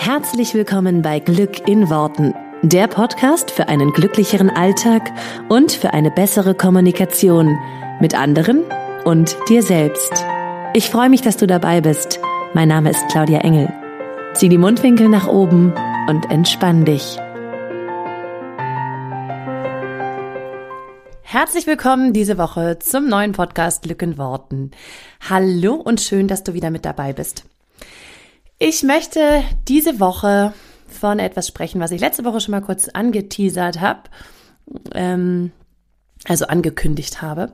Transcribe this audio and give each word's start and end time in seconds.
Herzlich 0.00 0.54
willkommen 0.54 1.02
bei 1.02 1.18
Glück 1.18 1.68
in 1.68 1.90
Worten, 1.90 2.32
der 2.62 2.86
Podcast 2.86 3.50
für 3.50 3.68
einen 3.68 3.92
glücklicheren 3.92 4.48
Alltag 4.48 5.10
und 5.48 5.72
für 5.72 5.92
eine 5.92 6.12
bessere 6.12 6.54
Kommunikation 6.54 7.58
mit 8.00 8.14
anderen 8.14 8.62
und 9.04 9.36
dir 9.48 9.60
selbst. 9.60 10.24
Ich 10.72 10.88
freue 10.88 11.10
mich, 11.10 11.22
dass 11.22 11.36
du 11.36 11.48
dabei 11.48 11.80
bist. 11.80 12.20
Mein 12.54 12.68
Name 12.68 12.90
ist 12.90 13.08
Claudia 13.08 13.40
Engel. 13.40 13.70
Zieh 14.34 14.48
die 14.48 14.56
Mundwinkel 14.56 15.08
nach 15.08 15.26
oben 15.26 15.74
und 16.08 16.30
entspann 16.30 16.84
dich. 16.84 17.18
Herzlich 21.22 21.66
willkommen 21.66 22.12
diese 22.12 22.38
Woche 22.38 22.78
zum 22.78 23.08
neuen 23.08 23.32
Podcast 23.32 23.82
Glück 23.82 24.00
in 24.00 24.16
Worten. 24.16 24.70
Hallo 25.28 25.74
und 25.74 26.00
schön, 26.00 26.28
dass 26.28 26.44
du 26.44 26.54
wieder 26.54 26.70
mit 26.70 26.84
dabei 26.84 27.12
bist. 27.12 27.44
Ich 28.60 28.82
möchte 28.82 29.44
diese 29.68 30.00
Woche 30.00 30.52
von 30.88 31.20
etwas 31.20 31.46
sprechen, 31.46 31.80
was 31.80 31.92
ich 31.92 32.00
letzte 32.00 32.24
Woche 32.24 32.40
schon 32.40 32.52
mal 32.52 32.60
kurz 32.60 32.88
angeteasert 32.88 33.80
habe, 33.80 34.00
ähm, 34.94 35.52
also 36.24 36.46
angekündigt 36.46 37.22
habe, 37.22 37.52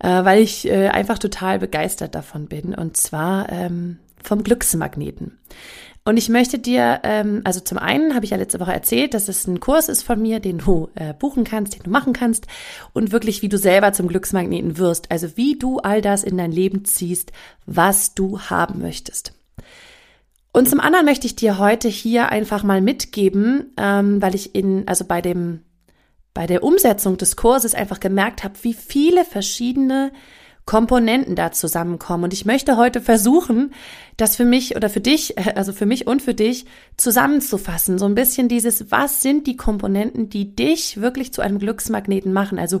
äh, 0.00 0.08
weil 0.24 0.42
ich 0.42 0.68
äh, 0.68 0.88
einfach 0.88 1.18
total 1.18 1.58
begeistert 1.58 2.14
davon 2.14 2.46
bin, 2.46 2.74
und 2.74 2.98
zwar 2.98 3.50
ähm, 3.50 3.98
vom 4.22 4.44
Glücksmagneten. 4.44 5.38
Und 6.04 6.18
ich 6.18 6.28
möchte 6.28 6.58
dir, 6.58 7.00
ähm, 7.04 7.40
also 7.44 7.60
zum 7.60 7.78
einen 7.78 8.14
habe 8.14 8.26
ich 8.26 8.32
ja 8.32 8.36
letzte 8.36 8.60
Woche 8.60 8.74
erzählt, 8.74 9.14
dass 9.14 9.28
es 9.28 9.46
ein 9.46 9.60
Kurs 9.60 9.88
ist 9.88 10.02
von 10.02 10.20
mir, 10.20 10.40
den 10.40 10.58
du 10.58 10.90
äh, 10.94 11.14
buchen 11.14 11.44
kannst, 11.44 11.76
den 11.76 11.84
du 11.84 11.90
machen 11.90 12.12
kannst 12.12 12.46
und 12.92 13.12
wirklich, 13.12 13.40
wie 13.40 13.48
du 13.48 13.56
selber 13.56 13.94
zum 13.94 14.08
Glücksmagneten 14.08 14.76
wirst. 14.76 15.10
Also 15.10 15.38
wie 15.38 15.58
du 15.58 15.78
all 15.78 16.02
das 16.02 16.22
in 16.22 16.36
dein 16.36 16.52
Leben 16.52 16.84
ziehst, 16.84 17.32
was 17.64 18.12
du 18.12 18.38
haben 18.40 18.82
möchtest. 18.82 19.32
Und 20.54 20.68
zum 20.68 20.78
anderen 20.78 21.04
möchte 21.04 21.26
ich 21.26 21.34
dir 21.34 21.58
heute 21.58 21.88
hier 21.88 22.28
einfach 22.28 22.62
mal 22.62 22.80
mitgeben, 22.80 23.72
ähm, 23.76 24.22
weil 24.22 24.36
ich 24.36 24.54
in, 24.54 24.86
also 24.86 25.04
bei 25.04 25.20
dem, 25.20 25.64
bei 26.32 26.46
der 26.46 26.62
Umsetzung 26.62 27.16
des 27.16 27.34
Kurses 27.34 27.74
einfach 27.74 27.98
gemerkt 27.98 28.44
habe, 28.44 28.54
wie 28.62 28.72
viele 28.72 29.24
verschiedene 29.24 30.12
Komponenten 30.64 31.34
da 31.34 31.50
zusammenkommen. 31.50 32.22
Und 32.22 32.32
ich 32.32 32.44
möchte 32.44 32.76
heute 32.76 33.00
versuchen, 33.00 33.74
das 34.16 34.36
für 34.36 34.44
mich 34.44 34.76
oder 34.76 34.88
für 34.88 35.00
dich, 35.00 35.36
also 35.56 35.72
für 35.72 35.86
mich 35.86 36.06
und 36.06 36.22
für 36.22 36.34
dich 36.34 36.66
zusammenzufassen. 36.96 37.98
So 37.98 38.04
ein 38.04 38.14
bisschen 38.14 38.46
dieses, 38.46 38.92
was 38.92 39.22
sind 39.22 39.48
die 39.48 39.56
Komponenten, 39.56 40.28
die 40.28 40.54
dich 40.54 41.00
wirklich 41.00 41.32
zu 41.32 41.42
einem 41.42 41.58
Glücksmagneten 41.58 42.32
machen? 42.32 42.60
Also 42.60 42.80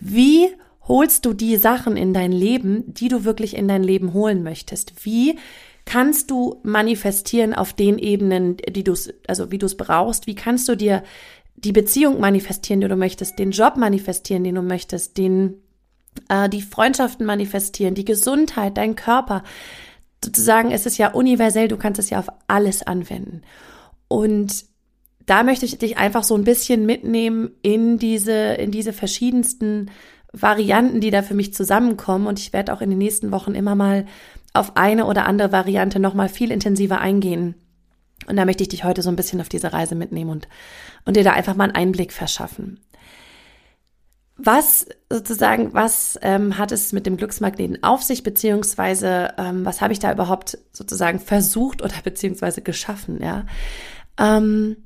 wie 0.00 0.48
holst 0.88 1.24
du 1.26 1.32
die 1.32 1.58
Sachen 1.58 1.96
in 1.96 2.12
dein 2.12 2.32
Leben, 2.32 2.92
die 2.92 3.06
du 3.06 3.24
wirklich 3.24 3.56
in 3.56 3.68
dein 3.68 3.84
Leben 3.84 4.14
holen 4.14 4.42
möchtest? 4.42 5.04
Wie 5.04 5.38
kannst 5.84 6.30
du 6.30 6.60
manifestieren 6.62 7.54
auf 7.54 7.72
den 7.72 7.98
Ebenen, 7.98 8.56
die 8.56 8.84
du 8.84 8.94
also 9.26 9.50
wie 9.50 9.58
du 9.58 9.66
es 9.66 9.76
brauchst? 9.76 10.26
Wie 10.26 10.34
kannst 10.34 10.68
du 10.68 10.76
dir 10.76 11.02
die 11.56 11.72
Beziehung 11.72 12.20
manifestieren, 12.20 12.80
die 12.80 12.88
du 12.88 12.96
möchtest, 12.96 13.38
den 13.38 13.50
Job 13.50 13.76
manifestieren, 13.76 14.44
den 14.44 14.56
du 14.56 14.62
möchtest, 14.62 15.16
den 15.18 15.62
äh, 16.28 16.48
die 16.48 16.62
Freundschaften 16.62 17.26
manifestieren, 17.26 17.94
die 17.94 18.04
Gesundheit, 18.04 18.76
dein 18.76 18.96
Körper. 18.96 19.42
Sozusagen, 20.24 20.70
es 20.70 20.86
ist 20.86 20.98
ja 20.98 21.12
universell, 21.12 21.68
du 21.68 21.76
kannst 21.76 21.98
es 21.98 22.10
ja 22.10 22.18
auf 22.18 22.28
alles 22.46 22.82
anwenden. 22.82 23.42
Und 24.08 24.64
da 25.26 25.42
möchte 25.42 25.66
ich 25.66 25.78
dich 25.78 25.98
einfach 25.98 26.24
so 26.24 26.34
ein 26.34 26.44
bisschen 26.44 26.86
mitnehmen 26.86 27.50
in 27.62 27.98
diese, 27.98 28.32
in 28.32 28.70
diese 28.70 28.92
verschiedensten 28.92 29.90
Varianten, 30.32 31.00
die 31.00 31.10
da 31.10 31.22
für 31.22 31.34
mich 31.34 31.54
zusammenkommen. 31.54 32.26
Und 32.26 32.38
ich 32.38 32.52
werde 32.52 32.72
auch 32.72 32.80
in 32.80 32.90
den 32.90 32.98
nächsten 32.98 33.30
Wochen 33.32 33.54
immer 33.54 33.74
mal 33.74 34.06
auf 34.54 34.76
eine 34.76 35.04
oder 35.04 35.26
andere 35.26 35.52
Variante 35.52 35.98
nochmal 35.98 36.30
viel 36.30 36.50
intensiver 36.50 37.00
eingehen. 37.00 37.56
Und 38.26 38.36
da 38.36 38.44
möchte 38.44 38.62
ich 38.62 38.68
dich 38.68 38.84
heute 38.84 39.02
so 39.02 39.10
ein 39.10 39.16
bisschen 39.16 39.40
auf 39.40 39.48
diese 39.48 39.72
Reise 39.72 39.94
mitnehmen 39.94 40.30
und, 40.30 40.48
und 41.04 41.16
dir 41.16 41.24
da 41.24 41.32
einfach 41.32 41.56
mal 41.56 41.64
einen 41.64 41.74
Einblick 41.74 42.12
verschaffen. 42.12 42.80
Was 44.36 44.86
sozusagen, 45.10 45.74
was 45.74 46.18
ähm, 46.22 46.58
hat 46.58 46.72
es 46.72 46.92
mit 46.92 47.06
dem 47.06 47.16
Glücksmagneten 47.16 47.82
auf 47.84 48.02
sich, 48.02 48.22
beziehungsweise 48.22 49.34
ähm, 49.38 49.64
was 49.64 49.80
habe 49.80 49.92
ich 49.92 50.00
da 50.00 50.12
überhaupt 50.12 50.58
sozusagen 50.72 51.20
versucht 51.20 51.82
oder 51.82 51.94
beziehungsweise 52.02 52.62
geschaffen, 52.62 53.22
ja? 53.22 53.46
Ähm, 54.18 54.76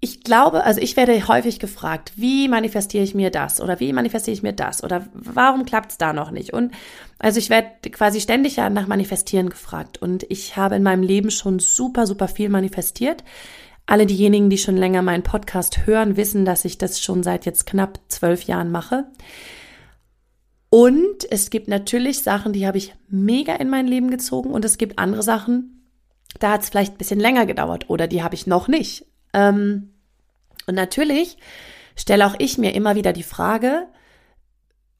ich 0.00 0.22
glaube, 0.22 0.62
also 0.64 0.80
ich 0.80 0.96
werde 0.96 1.26
häufig 1.26 1.58
gefragt, 1.58 2.12
wie 2.14 2.46
manifestiere 2.46 3.02
ich 3.02 3.16
mir 3.16 3.30
das 3.30 3.60
oder 3.60 3.80
wie 3.80 3.92
manifestiere 3.92 4.34
ich 4.34 4.42
mir 4.44 4.52
das 4.52 4.84
oder 4.84 5.06
warum 5.12 5.64
klappt 5.64 5.90
es 5.90 5.98
da 5.98 6.12
noch 6.12 6.30
nicht? 6.30 6.52
Und 6.52 6.72
also 7.18 7.38
ich 7.38 7.50
werde 7.50 7.90
quasi 7.90 8.20
ständig 8.20 8.56
ja 8.56 8.70
nach 8.70 8.86
Manifestieren 8.86 9.50
gefragt 9.50 10.00
und 10.00 10.24
ich 10.28 10.56
habe 10.56 10.76
in 10.76 10.84
meinem 10.84 11.02
Leben 11.02 11.32
schon 11.32 11.58
super, 11.58 12.06
super 12.06 12.28
viel 12.28 12.48
manifestiert. 12.48 13.24
Alle 13.86 14.06
diejenigen, 14.06 14.50
die 14.50 14.58
schon 14.58 14.76
länger 14.76 15.02
meinen 15.02 15.24
Podcast 15.24 15.86
hören, 15.86 16.16
wissen, 16.16 16.44
dass 16.44 16.64
ich 16.64 16.78
das 16.78 17.02
schon 17.02 17.24
seit 17.24 17.44
jetzt 17.44 17.66
knapp 17.66 17.98
zwölf 18.08 18.42
Jahren 18.42 18.70
mache. 18.70 19.06
Und 20.70 21.28
es 21.30 21.50
gibt 21.50 21.66
natürlich 21.66 22.22
Sachen, 22.22 22.52
die 22.52 22.66
habe 22.68 22.78
ich 22.78 22.94
mega 23.08 23.54
in 23.56 23.70
mein 23.70 23.88
Leben 23.88 24.10
gezogen 24.10 24.50
und 24.50 24.64
es 24.64 24.78
gibt 24.78 24.98
andere 24.98 25.22
Sachen, 25.22 25.90
da 26.38 26.52
hat 26.52 26.62
es 26.62 26.68
vielleicht 26.68 26.94
ein 26.94 26.98
bisschen 26.98 27.18
länger 27.18 27.46
gedauert 27.46 27.88
oder 27.88 28.06
die 28.06 28.22
habe 28.22 28.36
ich 28.36 28.46
noch 28.46 28.68
nicht. 28.68 29.06
Ähm, 29.32 29.90
und 30.66 30.74
natürlich 30.74 31.38
stelle 31.96 32.26
auch 32.26 32.34
ich 32.38 32.58
mir 32.58 32.74
immer 32.74 32.94
wieder 32.94 33.12
die 33.12 33.22
Frage, 33.22 33.86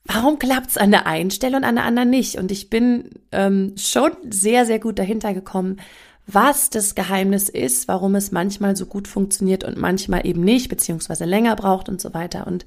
warum 0.05 0.39
klappt 0.39 0.71
es 0.71 0.79
an 0.79 0.91
der 0.91 1.07
einen 1.07 1.31
Stelle 1.31 1.57
und 1.57 1.65
an 1.65 1.77
der 1.77 1.85
anderen 1.85 2.11
nicht? 2.11 2.37
Und 2.37 2.51
ich 2.51 2.71
bin 2.71 3.11
ähm, 3.31 3.75
schon 3.77 4.13
sehr, 4.29 4.67
sehr 4.67 4.81
gut 4.81 4.99
dahinter 4.99 5.35
gekommen, 5.35 5.79
was 6.27 6.71
das 6.71 6.95
Geheimnis 6.95 7.49
ist, 7.49 7.89
warum 7.89 8.15
es 8.15 8.33
manchmal 8.33 8.77
so 8.77 8.87
gut 8.87 9.09
funktioniert 9.09 9.65
und 9.65 9.79
manchmal 9.79 10.27
eben 10.27 10.43
nicht, 10.43 10.69
beziehungsweise 10.69 11.25
länger 11.25 11.57
braucht 11.57 11.89
und 11.89 12.01
so 12.01 12.13
weiter. 12.13 12.47
Und 12.47 12.67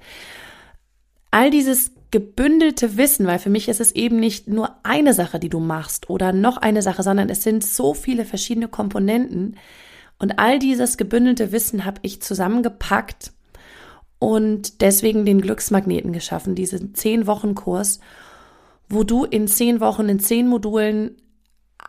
all 1.30 1.52
dieses 1.52 1.92
gebündelte 2.10 2.98
Wissen, 2.98 3.26
weil 3.26 3.40
für 3.40 3.50
mich 3.50 3.70
ist 3.70 3.80
es 3.80 3.92
eben 3.94 4.20
nicht 4.20 4.48
nur 4.48 4.76
eine 4.84 5.14
Sache, 5.14 5.40
die 5.40 5.50
du 5.50 5.60
machst 5.60 6.10
oder 6.10 6.34
noch 6.34 6.58
eine 6.58 6.82
Sache, 6.82 7.04
sondern 7.04 7.30
es 7.30 7.44
sind 7.44 7.64
so 7.64 7.94
viele 7.94 8.26
verschiedene 8.26 8.68
Komponenten, 8.68 9.56
und 10.22 10.38
all 10.38 10.60
dieses 10.60 10.98
gebündelte 10.98 11.52
Wissen 11.52 11.84
habe 11.84 12.00
ich 12.04 12.22
zusammengepackt 12.22 13.32
und 14.20 14.82
deswegen 14.82 15.26
den 15.26 15.42
Glücksmagneten 15.42 16.14
geschaffen, 16.14 16.54
diesen 16.54 16.94
zehn 16.94 17.26
Wochen 17.26 17.56
Kurs, 17.56 18.00
wo 18.88 19.04
du 19.04 19.26
in 19.26 19.48
zehn 19.48 19.80
Wochen, 19.80 20.10
in 20.10 20.20
zehn 20.20 20.48
Modulen 20.48 21.18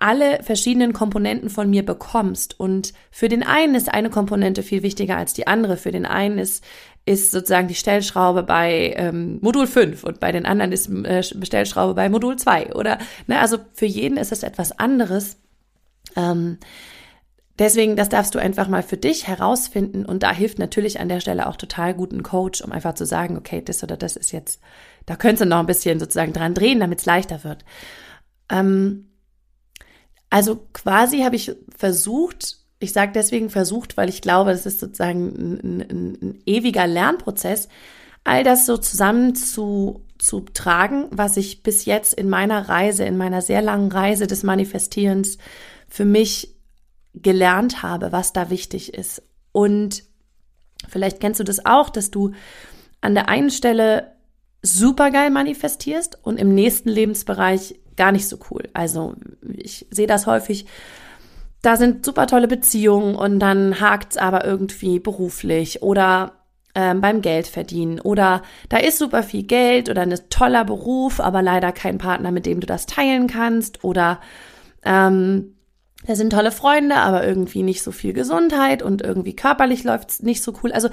alle 0.01 0.43
verschiedenen 0.43 0.95
Komponenten 0.95 1.51
von 1.51 1.69
mir 1.69 1.85
bekommst. 1.85 2.59
Und 2.59 2.95
für 3.11 3.29
den 3.29 3.43
einen 3.43 3.75
ist 3.75 3.93
eine 3.93 4.09
Komponente 4.09 4.63
viel 4.63 4.83
wichtiger 4.83 5.19
als 5.19 5.35
die 5.35 5.47
andere. 5.47 5.77
Für 5.77 5.93
den 5.93 6.07
einen 6.07 6.39
ist, 6.39 6.65
ist 7.05 7.33
sozusagen 7.33 7.69
die 7.69 7.75
Stellschraube 7.75 8.45
bei 8.45 8.95
ähm, 8.97 9.41
Modul 9.43 9.67
5 9.67 10.05
und 10.05 10.21
bei 10.21 10.33
den 10.33 10.47
anderen 10.47 10.73
ist 10.73 10.89
äh, 10.89 11.23
Stellschraube 11.23 11.93
bei 11.93 12.09
Modul 12.09 12.37
2. 12.37 12.75
Oder, 12.75 12.97
ne, 13.27 13.41
also 13.41 13.59
für 13.75 13.85
jeden 13.85 14.17
ist 14.17 14.33
es 14.33 14.43
etwas 14.43 14.79
anderes. 14.79 15.37
Ähm, 16.17 16.57
Deswegen, 17.63 17.95
das 17.95 18.09
darfst 18.09 18.35
du 18.35 18.41
einfach 18.41 18.67
mal 18.67 18.83
für 18.83 18.97
dich 18.97 19.29
herausfinden 19.29 20.05
und 20.05 20.25
da 20.25 20.33
hilft 20.33 20.59
natürlich 20.59 20.99
an 20.99 21.09
der 21.09 21.21
Stelle 21.21 21.47
auch 21.47 21.55
total 21.55 21.95
gut 21.95 22.11
ein 22.11 22.25
Coach, 22.25 22.61
um 22.61 22.73
einfach 22.73 22.95
zu 22.95 23.07
sagen, 23.07 23.37
okay, 23.37 23.63
das 23.65 23.85
oder 23.85 23.97
das 23.97 24.17
ist 24.17 24.33
jetzt, 24.33 24.61
da 25.07 25.15
könntest 25.15 25.43
du 25.43 25.47
noch 25.47 25.61
ein 25.61 25.67
bisschen 25.67 26.01
sozusagen 26.01 26.33
dran 26.33 26.55
drehen, 26.55 26.81
damit 26.81 26.99
es 26.99 27.07
leichter 27.07 27.45
wird. 27.45 27.65
Ähm, 28.51 29.13
also 30.29 30.67
quasi 30.73 31.21
habe 31.21 31.37
ich 31.37 31.55
versucht, 31.77 32.57
ich 32.81 32.93
sage 32.93 33.13
deswegen 33.15 33.49
versucht, 33.49 33.97
weil 33.97 34.09
ich 34.09 34.23
glaube, 34.23 34.51
das 34.51 34.67
ist 34.67 34.81
sozusagen 34.81 35.29
ein, 35.29 35.81
ein, 35.83 36.19
ein 36.21 36.43
ewiger 36.45 36.89
Lernprozess, 36.89 37.69
all 38.25 38.43
das 38.43 38.67
so 38.67 38.77
zusammen 38.77 39.37
zu, 39.37 40.05
zu 40.19 40.41
tragen, 40.41 41.07
was 41.13 41.37
ich 41.37 41.63
bis 41.63 41.85
jetzt 41.85 42.13
in 42.13 42.29
meiner 42.29 42.69
Reise, 42.69 43.05
in 43.05 43.17
meiner 43.17 43.41
sehr 43.41 43.63
langen 43.63 43.93
Reise 43.93 44.27
des 44.27 44.43
Manifestierens 44.43 45.39
für 45.87 46.05
mich 46.05 46.52
gelernt 47.15 47.83
habe, 47.83 48.13
was 48.13 48.33
da 48.33 48.51
wichtig 48.51 48.95
ist. 48.95 49.23
Und 49.53 50.05
vielleicht 50.89 51.21
kennst 51.21 51.41
du 51.41 51.45
das 51.45 51.67
auch, 51.67 51.91
dass 51.91 52.11
du 52.11 52.33
an 53.01 53.15
der 53.15 53.29
einen 53.29 53.51
Stelle 53.51 54.13
super 54.63 55.11
geil 55.11 55.31
manifestierst 55.31 56.19
und 56.23 56.39
im 56.39 56.55
nächsten 56.55 56.89
Lebensbereich 56.89 57.75
gar 57.97 58.13
nicht 58.13 58.29
so 58.29 58.39
cool. 58.51 58.69
Also 58.73 59.15
ich 59.57 59.87
sehe 59.91 60.07
das 60.07 60.27
häufig. 60.27 60.67
Da 61.61 61.77
sind 61.77 62.05
super 62.05 62.27
tolle 62.27 62.49
Beziehungen 62.49 63.15
und 63.15 63.39
dann 63.39 63.81
hakt's 63.81 64.17
aber 64.17 64.45
irgendwie 64.45 64.99
beruflich 64.99 65.83
oder 65.83 66.33
ähm, 66.75 67.01
beim 67.01 67.21
Geld 67.21 67.47
verdienen 67.47 68.01
oder 68.01 68.43
da 68.69 68.79
ist 68.79 68.99
super 68.99 69.23
viel 69.23 69.43
Geld 69.43 69.91
oder 69.91 70.03
ein 70.03 70.19
toller 70.31 70.65
Beruf, 70.65 71.21
aber 71.21 71.43
leider 71.43 71.71
kein 71.71 71.99
Partner, 71.99 72.33
mit 72.33 72.47
dem 72.47 72.61
du 72.61 72.67
das 72.67 72.87
teilen 72.87 73.27
kannst 73.27 73.85
oder 73.85 74.21
ähm, 74.85 75.55
da 76.07 76.17
sind 76.17 76.31
tolle 76.31 76.51
Freunde, 76.51 76.97
aber 76.97 77.27
irgendwie 77.27 77.63
nicht 77.63 77.83
so 77.83 77.93
viel 77.93 78.13
Gesundheit 78.13 78.83
und 78.83 79.03
irgendwie 79.03 79.37
körperlich 79.37 79.85
läuft's 79.85 80.23
nicht 80.23 80.43
so 80.43 80.53
cool. 80.63 80.73
Also 80.73 80.89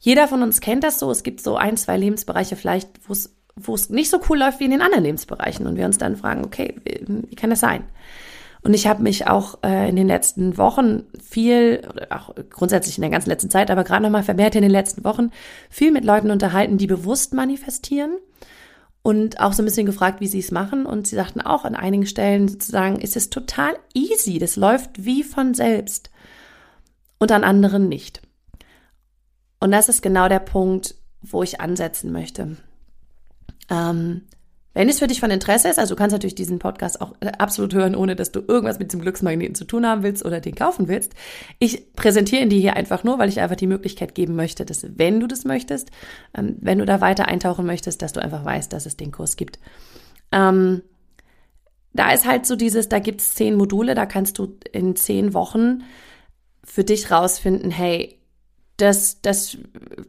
jeder 0.00 0.28
von 0.28 0.42
uns 0.42 0.60
kennt 0.60 0.84
das 0.84 0.98
so. 0.98 1.10
Es 1.10 1.22
gibt 1.22 1.40
so 1.40 1.56
ein, 1.56 1.76
zwei 1.76 1.96
Lebensbereiche 1.96 2.56
vielleicht, 2.56 2.88
wo 3.06 3.12
es 3.12 3.36
wo 3.56 3.74
es 3.74 3.88
nicht 3.88 4.10
so 4.10 4.20
cool 4.28 4.38
läuft 4.38 4.60
wie 4.60 4.66
in 4.66 4.70
den 4.70 4.82
anderen 4.82 5.04
Lebensbereichen 5.04 5.66
und 5.66 5.76
wir 5.76 5.86
uns 5.86 5.98
dann 5.98 6.16
fragen, 6.16 6.44
okay, 6.44 6.74
wie, 6.84 7.34
kann 7.36 7.50
das 7.50 7.60
sein? 7.60 7.84
Und 8.62 8.74
ich 8.74 8.86
habe 8.86 9.02
mich 9.02 9.26
auch 9.26 9.58
äh, 9.62 9.88
in 9.88 9.96
den 9.96 10.08
letzten 10.08 10.58
Wochen 10.58 11.04
viel, 11.22 11.80
auch 12.10 12.34
grundsätzlich 12.50 12.98
in 12.98 13.02
der 13.02 13.10
ganzen 13.10 13.30
letzten 13.30 13.48
Zeit, 13.48 13.70
aber 13.70 13.84
gerade 13.84 14.02
nochmal 14.02 14.24
vermehrt 14.24 14.56
in 14.56 14.62
den 14.62 14.70
letzten 14.70 15.04
Wochen, 15.04 15.30
viel 15.70 15.90
mit 15.90 16.04
Leuten 16.04 16.30
unterhalten, 16.30 16.76
die 16.76 16.86
bewusst 16.86 17.32
manifestieren 17.32 18.18
und 19.06 19.38
auch 19.38 19.52
so 19.52 19.62
ein 19.62 19.66
bisschen 19.66 19.86
gefragt, 19.86 20.20
wie 20.20 20.26
sie 20.26 20.40
es 20.40 20.50
machen. 20.50 20.84
Und 20.84 21.06
sie 21.06 21.14
sagten 21.14 21.40
auch 21.40 21.64
an 21.64 21.76
einigen 21.76 22.06
Stellen 22.06 22.48
sozusagen, 22.48 22.98
ist 22.98 23.14
es 23.14 23.30
total 23.30 23.78
easy, 23.94 24.40
das 24.40 24.56
läuft 24.56 25.04
wie 25.04 25.22
von 25.22 25.54
selbst. 25.54 26.10
Und 27.18 27.30
an 27.30 27.44
anderen 27.44 27.88
nicht. 27.88 28.20
Und 29.60 29.70
das 29.70 29.88
ist 29.88 30.02
genau 30.02 30.28
der 30.28 30.40
Punkt, 30.40 30.96
wo 31.22 31.44
ich 31.44 31.60
ansetzen 31.60 32.10
möchte. 32.10 32.56
Ähm, 33.70 34.22
wenn 34.76 34.90
es 34.90 34.98
für 34.98 35.06
dich 35.06 35.20
von 35.20 35.30
Interesse 35.30 35.70
ist, 35.70 35.78
also 35.78 35.94
du 35.94 35.98
kannst 35.98 36.12
natürlich 36.12 36.34
diesen 36.34 36.58
Podcast 36.58 37.00
auch 37.00 37.14
äh, 37.20 37.32
absolut 37.38 37.72
hören, 37.72 37.94
ohne 37.94 38.14
dass 38.14 38.30
du 38.30 38.40
irgendwas 38.46 38.78
mit 38.78 38.88
diesem 38.88 39.00
Glücksmagneten 39.00 39.54
zu 39.54 39.64
tun 39.64 39.86
haben 39.86 40.02
willst 40.02 40.22
oder 40.22 40.38
den 40.38 40.54
kaufen 40.54 40.86
willst. 40.86 41.14
Ich 41.58 41.94
präsentiere 41.94 42.42
ihn 42.42 42.50
dir 42.50 42.60
hier 42.60 42.76
einfach 42.76 43.02
nur, 43.02 43.18
weil 43.18 43.30
ich 43.30 43.40
einfach 43.40 43.56
die 43.56 43.66
Möglichkeit 43.66 44.14
geben 44.14 44.36
möchte, 44.36 44.66
dass 44.66 44.86
wenn 44.98 45.18
du 45.18 45.26
das 45.26 45.46
möchtest, 45.46 45.90
ähm, 46.36 46.56
wenn 46.60 46.78
du 46.78 46.84
da 46.84 47.00
weiter 47.00 47.26
eintauchen 47.26 47.64
möchtest, 47.64 48.02
dass 48.02 48.12
du 48.12 48.20
einfach 48.20 48.44
weißt, 48.44 48.70
dass 48.70 48.84
es 48.84 48.98
den 48.98 49.12
Kurs 49.12 49.36
gibt. 49.36 49.58
Ähm, 50.30 50.82
da 51.94 52.12
ist 52.12 52.26
halt 52.26 52.44
so 52.44 52.54
dieses, 52.54 52.90
da 52.90 52.98
gibt 52.98 53.22
es 53.22 53.34
zehn 53.34 53.54
Module, 53.54 53.94
da 53.94 54.04
kannst 54.04 54.38
du 54.38 54.58
in 54.72 54.94
zehn 54.94 55.32
Wochen 55.32 55.84
für 56.64 56.84
dich 56.84 57.10
rausfinden, 57.10 57.70
hey, 57.70 58.18
das, 58.76 59.22
das, 59.22 59.56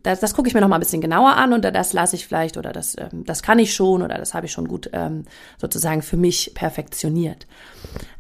das, 0.04 0.20
das 0.20 0.34
gucke 0.34 0.50
ich 0.50 0.54
mir 0.54 0.62
noch 0.62 0.68
mal 0.68 0.76
ein 0.76 0.82
bisschen 0.82 1.02
genauer 1.02 1.36
an 1.36 1.54
und 1.54 1.64
das 1.64 1.94
lasse 1.94 2.16
ich 2.16 2.28
vielleicht 2.28 2.58
oder 2.58 2.74
das, 2.74 2.98
ähm, 2.98 3.24
das 3.26 3.42
kann 3.42 3.60
ich 3.60 3.74
schon 3.74 4.02
oder 4.02 4.18
das 4.18 4.34
habe 4.34 4.46
ich 4.46 4.52
schon 4.52 4.68
gut 4.68 4.90
ähm, 4.94 5.24
sozusagen 5.58 6.02
für 6.02 6.18
mich 6.18 6.52
perfektioniert. 6.54 7.48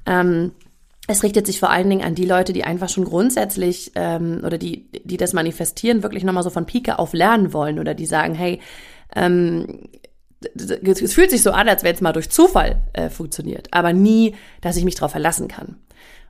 Ähm, 0.05 0.51
es 1.09 1.23
richtet 1.23 1.45
sich 1.45 1.59
vor 1.59 1.69
allen 1.69 1.89
Dingen 1.89 2.03
an 2.03 2.15
die 2.15 2.25
Leute, 2.25 2.53
die 2.53 2.65
einfach 2.65 2.89
schon 2.89 3.05
grundsätzlich 3.05 3.93
oder 3.95 4.57
die, 4.57 4.91
die 5.05 5.15
das 5.15 5.31
manifestieren, 5.31 6.03
wirklich 6.03 6.25
nochmal 6.25 6.43
so 6.43 6.49
von 6.49 6.65
Pike 6.65 6.99
auf 6.99 7.13
lernen 7.13 7.53
wollen 7.53 7.79
oder 7.79 7.93
die 7.93 8.05
sagen, 8.05 8.35
hey, 8.35 8.59
es 10.43 11.13
fühlt 11.13 11.31
sich 11.31 11.43
so 11.43 11.51
an, 11.51 11.69
als 11.69 11.83
wenn 11.83 11.95
es 11.95 12.01
mal 12.01 12.11
durch 12.11 12.29
Zufall 12.29 12.81
äh, 12.91 13.09
funktioniert, 13.09 13.69
aber 13.71 13.93
nie, 13.93 14.35
dass 14.59 14.75
ich 14.75 14.83
mich 14.83 14.95
darauf 14.95 15.11
verlassen 15.11 15.47
kann. 15.47 15.77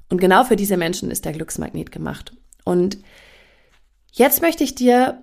Und 0.09 0.21
genau 0.21 0.43
für 0.43 0.55
diese 0.55 0.77
Menschen 0.77 1.09
ist 1.09 1.25
der 1.25 1.33
Glücksmagnet 1.33 1.91
gemacht. 1.91 2.33
Und 2.63 2.99
Jetzt 4.17 4.41
möchte 4.41 4.63
ich 4.63 4.73
dir 4.73 5.21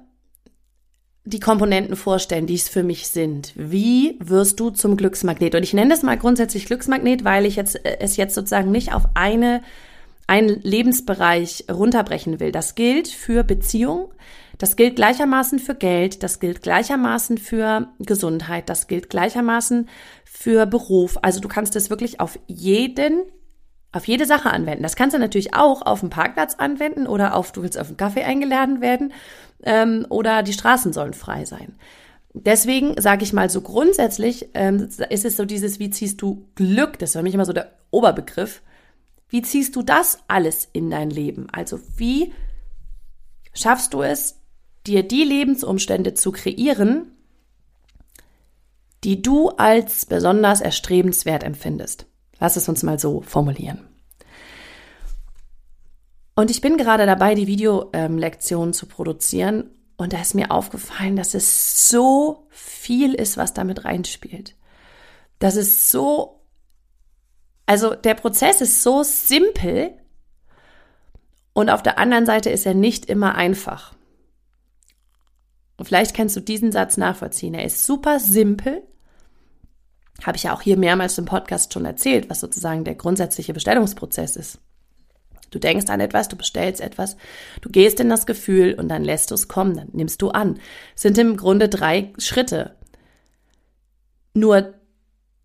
die 1.25 1.41
Komponenten 1.41 1.96
vorstellen, 1.96 2.46
die 2.46 2.55
es 2.55 2.69
für 2.69 2.85
mich 2.85 3.08
sind. 3.08 3.52
Wie 3.56 4.17
wirst 4.20 4.61
du 4.61 4.70
zum 4.70 4.96
Glücksmagnet? 4.96 5.56
Und 5.56 5.64
ich 5.64 5.75
nenne 5.75 5.91
das 5.91 6.05
mal 6.05 6.17
grundsätzlich 6.17 6.67
Glücksmagnet, 6.67 7.25
weil 7.25 7.44
ich 7.44 7.56
jetzt, 7.56 7.85
äh, 7.85 7.99
es 7.99 8.17
jetzt 8.17 8.37
sozusagen 8.37 8.70
nicht 8.70 8.93
auf 8.93 9.08
eine, 9.14 9.62
einen 10.29 10.61
Lebensbereich 10.62 11.64
runterbrechen 11.69 12.38
will. 12.38 12.52
Das 12.52 12.76
gilt 12.76 13.08
für 13.08 13.43
Beziehung, 13.43 14.12
das 14.58 14.76
gilt 14.76 14.94
gleichermaßen 14.94 15.58
für 15.58 15.75
Geld, 15.75 16.23
das 16.23 16.38
gilt 16.38 16.62
gleichermaßen 16.62 17.38
für 17.38 17.88
Gesundheit, 17.99 18.69
das 18.69 18.87
gilt 18.87 19.11
gleichermaßen 19.11 19.88
für 20.25 20.67
Beruf. 20.67 21.19
Also 21.20 21.40
du 21.40 21.49
kannst 21.49 21.75
es 21.75 21.90
wirklich 21.90 22.20
auf 22.20 22.38
jeden 22.47 23.25
auf 23.94 24.08
jede 24.08 24.26
Sache 24.26 24.50
anwenden. 24.50 24.82
Das 24.82 24.96
kannst 24.96 25.14
du 25.14 25.20
natürlich 25.20 25.55
auch 25.55 25.82
auf 25.82 26.00
dem 26.00 26.11
Parkplatz 26.11 26.56
anwenden 26.56 27.06
oder 27.06 27.35
auf, 27.35 27.52
du 27.52 27.62
willst 27.62 27.79
auf 27.79 27.88
einen 27.88 27.96
Kaffee 27.96 28.25
eingeladen 28.25 28.81
werden 28.81 29.12
ähm, 29.62 30.06
oder 30.08 30.43
die 30.43 30.52
Straßen 30.52 30.93
sollen 30.93 31.14
frei 31.14 31.44
sein. 31.44 31.76
Deswegen 32.32 33.00
sage 33.00 33.23
ich 33.23 33.32
mal 33.32 33.49
so 33.49 33.61
grundsätzlich, 33.61 34.49
ähm, 34.55 34.88
ist 35.11 35.25
es 35.25 35.37
so 35.37 35.44
dieses, 35.44 35.79
wie 35.79 35.91
ziehst 35.91 36.20
du 36.20 36.49
Glück, 36.56 36.99
das 36.99 37.11
ist 37.11 37.17
für 37.17 37.23
mich 37.23 37.35
immer 37.35 37.44
so 37.44 37.52
der 37.52 37.70
Oberbegriff, 37.93 38.62
wie 39.29 39.43
ziehst 39.43 39.76
du 39.76 39.82
das 39.82 40.19
alles 40.26 40.69
in 40.73 40.90
dein 40.90 41.11
Leben? 41.11 41.47
Also 41.52 41.79
wie 41.97 42.32
schaffst 43.52 43.94
du 43.94 44.02
es, 44.02 44.40
dir 44.87 45.05
die 45.05 45.23
Lebensumstände 45.23 46.14
zu 46.14 46.32
kreieren, 46.32 47.12
die 49.05 49.23
du 49.23 49.50
als 49.50 50.06
besonders 50.06 50.61
erstrebenswert 50.61 51.44
empfindest? 51.44 52.06
Lass 52.44 52.56
es 52.56 52.69
uns 52.69 52.82
mal 52.82 52.99
so 52.99 53.23
formulieren. 53.23 53.88
Und 56.35 56.50
ich 56.50 56.61
bin 56.61 56.76
gerade 56.76 57.06
dabei, 57.06 57.35
die 57.35 57.46
Videolektion 57.46 58.75
zu 58.75 58.85
produzieren. 58.85 59.70
Und 59.96 60.12
da 60.12 60.20
ist 60.20 60.35
mir 60.35 60.50
aufgefallen, 60.50 61.17
dass 61.17 61.32
es 61.32 61.88
so 61.88 62.46
viel 62.50 63.14
ist, 63.14 63.38
was 63.38 63.55
damit 63.55 63.87
reinspielt. 63.87 64.56
Das 65.38 65.56
ist 65.56 65.88
so, 65.88 66.43
also 67.64 67.94
der 67.94 68.12
Prozess 68.12 68.61
ist 68.61 68.82
so 68.82 69.02
simpel 69.05 69.94
und 71.55 71.70
auf 71.70 71.82
der 71.82 71.99
anderen 71.99 72.26
Seite 72.26 72.50
ist 72.50 72.67
er 72.67 72.75
nicht 72.75 73.06
immer 73.06 73.37
einfach. 73.37 73.94
Und 75.79 75.87
vielleicht 75.87 76.14
kannst 76.14 76.37
du 76.37 76.40
diesen 76.40 76.73
Satz 76.73 76.99
nachvollziehen. 76.99 77.55
Er 77.55 77.64
ist 77.64 77.87
super 77.87 78.20
simpel 78.20 78.82
habe 80.22 80.37
ich 80.37 80.44
ja 80.44 80.55
auch 80.55 80.62
hier 80.62 80.76
mehrmals 80.76 81.19
im 81.19 81.25
Podcast 81.25 81.72
schon 81.72 81.84
erzählt, 81.84 82.31
was 82.31 82.40
sozusagen 82.40 82.84
der 82.84 82.94
grundsätzliche 82.94 83.52
Bestellungsprozess 83.52 84.37
ist. 84.37 84.58
Du 85.50 85.58
denkst 85.58 85.88
an 85.88 86.00
etwas, 86.00 86.28
du 86.28 86.37
bestellst 86.37 86.81
etwas, 86.81 87.16
du 87.61 87.69
gehst 87.69 88.00
in 88.00 88.08
das 88.08 88.26
Gefühl 88.26 88.75
und 88.75 88.88
dann 88.88 89.05
lässt 89.05 89.31
du 89.31 89.34
es 89.34 89.46
kommen, 89.46 89.76
dann 89.76 89.88
nimmst 89.93 90.20
du 90.20 90.31
an. 90.31 90.58
Es 90.96 91.02
sind 91.02 91.16
im 91.19 91.37
Grunde 91.37 91.69
drei 91.69 92.12
Schritte. 92.19 92.76
Nur, 94.34 94.75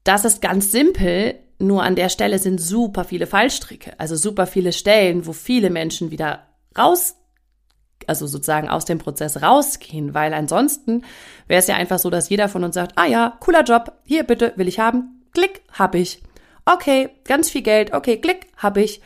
das 0.04 0.26
ist 0.26 0.42
ganz 0.42 0.72
simpel, 0.72 1.36
nur 1.60 1.84
an 1.84 1.96
der 1.96 2.10
Stelle 2.10 2.40
sind 2.40 2.60
super 2.60 3.04
viele 3.04 3.28
Fallstricke, 3.28 4.00
also 4.00 4.16
super 4.16 4.48
viele 4.48 4.74
Stellen, 4.74 5.28
wo 5.28 5.34
viele 5.34 5.70
Menschen 5.70 6.10
wieder 6.10 6.48
raus 6.76 7.19
also 8.10 8.28
sozusagen 8.28 8.68
aus 8.68 8.86
dem 8.86 8.98
Prozess 8.98 9.42
rausgehen, 9.42 10.14
weil 10.14 10.34
ansonsten 10.34 11.04
wäre 11.48 11.60
es 11.60 11.68
ja 11.68 11.76
einfach 11.76 12.00
so, 12.00 12.10
dass 12.10 12.30
jeder 12.30 12.50
von 12.50 12.64
uns 12.64 12.76
sagt, 12.76 12.94
ah 12.96 13.06
ja, 13.06 13.38
cooler 13.40 13.64
Job, 13.64 13.94
hier 14.04 14.24
bitte, 14.24 14.54
will 14.56 14.68
ich 14.68 14.80
haben, 14.80 15.24
klick, 15.34 15.62
hab 15.72 15.96
ich. 15.96 16.22
Okay, 16.66 17.10
ganz 17.26 17.50
viel 17.50 17.62
Geld, 17.62 17.94
okay, 17.94 18.18
klick, 18.18 18.48
hab 18.58 18.78
ich. 18.78 19.02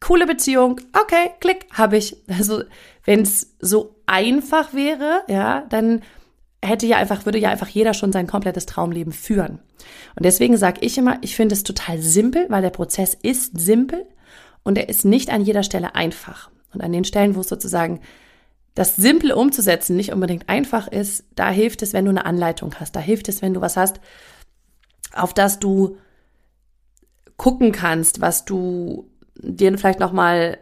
Coole 0.00 0.26
Beziehung, 0.26 0.80
okay, 0.92 1.30
klick, 1.40 1.66
hab 1.72 1.92
ich. 1.92 2.16
Also, 2.28 2.62
wenn 3.04 3.22
es 3.22 3.56
so 3.60 3.96
einfach 4.06 4.74
wäre, 4.74 5.22
ja, 5.28 5.64
dann 5.70 6.02
hätte 6.62 6.86
ja 6.86 6.96
einfach, 6.96 7.24
würde 7.24 7.38
ja 7.38 7.50
einfach 7.50 7.68
jeder 7.68 7.94
schon 7.94 8.12
sein 8.12 8.26
komplettes 8.26 8.66
Traumleben 8.66 9.12
führen. 9.12 9.60
Und 10.16 10.24
deswegen 10.24 10.56
sage 10.56 10.80
ich 10.82 10.98
immer, 10.98 11.18
ich 11.22 11.36
finde 11.36 11.54
es 11.54 11.62
total 11.62 11.98
simpel, 11.98 12.46
weil 12.48 12.62
der 12.62 12.70
Prozess 12.70 13.14
ist 13.14 13.58
simpel 13.58 14.06
und 14.64 14.76
er 14.76 14.88
ist 14.88 15.04
nicht 15.04 15.30
an 15.30 15.42
jeder 15.42 15.62
Stelle 15.62 15.94
einfach. 15.94 16.50
Und 16.74 16.82
an 16.82 16.92
den 16.92 17.04
Stellen, 17.04 17.34
wo 17.34 17.40
es 17.40 17.48
sozusagen 17.48 18.00
das 18.78 18.94
Simple 18.94 19.34
umzusetzen 19.34 19.96
nicht 19.96 20.12
unbedingt 20.12 20.48
einfach 20.48 20.86
ist, 20.86 21.24
da 21.34 21.50
hilft 21.50 21.82
es, 21.82 21.94
wenn 21.94 22.04
du 22.04 22.12
eine 22.12 22.24
Anleitung 22.24 22.76
hast. 22.78 22.94
Da 22.94 23.00
hilft 23.00 23.28
es, 23.28 23.42
wenn 23.42 23.52
du 23.52 23.60
was 23.60 23.76
hast, 23.76 23.98
auf 25.12 25.34
das 25.34 25.58
du 25.58 25.96
gucken 27.36 27.72
kannst, 27.72 28.20
was 28.20 28.44
du 28.44 29.10
dir 29.34 29.76
vielleicht 29.76 29.98
nochmal, 29.98 30.58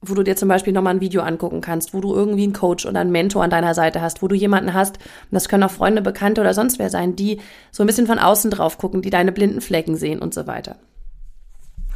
wo 0.00 0.14
du 0.14 0.22
dir 0.22 0.36
zum 0.36 0.48
Beispiel 0.48 0.72
nochmal 0.72 0.94
ein 0.94 1.00
Video 1.00 1.20
angucken 1.22 1.60
kannst, 1.60 1.94
wo 1.94 2.00
du 2.00 2.14
irgendwie 2.14 2.44
einen 2.44 2.52
Coach 2.52 2.86
oder 2.86 3.00
einen 3.00 3.10
Mentor 3.10 3.42
an 3.42 3.50
deiner 3.50 3.74
Seite 3.74 4.02
hast, 4.02 4.22
wo 4.22 4.28
du 4.28 4.36
jemanden 4.36 4.72
hast, 4.72 4.98
und 4.98 5.32
das 5.32 5.48
können 5.48 5.64
auch 5.64 5.72
Freunde, 5.72 6.00
Bekannte 6.00 6.40
oder 6.40 6.54
sonst 6.54 6.78
wer 6.78 6.90
sein, 6.90 7.16
die 7.16 7.40
so 7.72 7.82
ein 7.82 7.88
bisschen 7.88 8.06
von 8.06 8.20
außen 8.20 8.52
drauf 8.52 8.78
gucken, 8.78 9.02
die 9.02 9.10
deine 9.10 9.32
blinden 9.32 9.60
Flecken 9.60 9.96
sehen 9.96 10.20
und 10.20 10.32
so 10.32 10.46
weiter. 10.46 10.76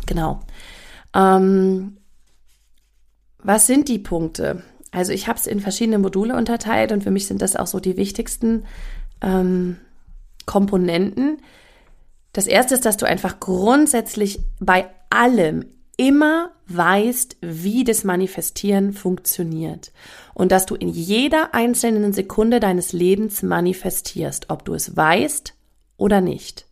Genau. 0.07 0.41
Ähm, 1.15 1.99
was 3.45 3.69
sind 3.69 3.89
die 3.89 4.01
Punkte? 4.01 4.65
Also 4.93 5.13
ich 5.13 5.27
habe 5.27 5.39
es 5.39 5.47
in 5.47 5.61
verschiedene 5.61 5.99
Module 5.99 6.37
unterteilt 6.37 6.93
und 6.93 7.03
für 7.03 7.11
mich 7.11 7.27
sind 7.27 7.43
das 7.43 7.57
auch 7.57 7.67
so 7.67 7.81
die 7.81 7.97
wichtigsten 7.97 8.65
ähm, 9.23 9.79
Komponenten. 10.47 11.39
Das 12.33 12.47
erste 12.47 12.75
ist, 12.75 12.85
dass 12.85 12.99
du 12.99 13.07
einfach 13.07 13.41
grundsätzlich 13.41 14.41
bei 14.61 14.87
allem 15.11 15.65
immer 15.97 16.51
weißt, 16.69 17.39
wie 17.41 17.85
das 17.85 18.05
Manifestieren 18.05 18.93
funktioniert 18.93 19.93
und 20.35 20.53
dass 20.53 20.67
du 20.67 20.75
in 20.75 20.89
jeder 20.89 21.55
einzelnen 21.55 22.13
Sekunde 22.13 22.61
deines 22.61 22.93
Lebens 22.93 23.43
manifestierst, 23.43 24.51
ob 24.51 24.65
du 24.65 24.75
es 24.75 24.97
weißt 24.97 25.55
oder 25.97 26.21
nicht. 26.21 26.67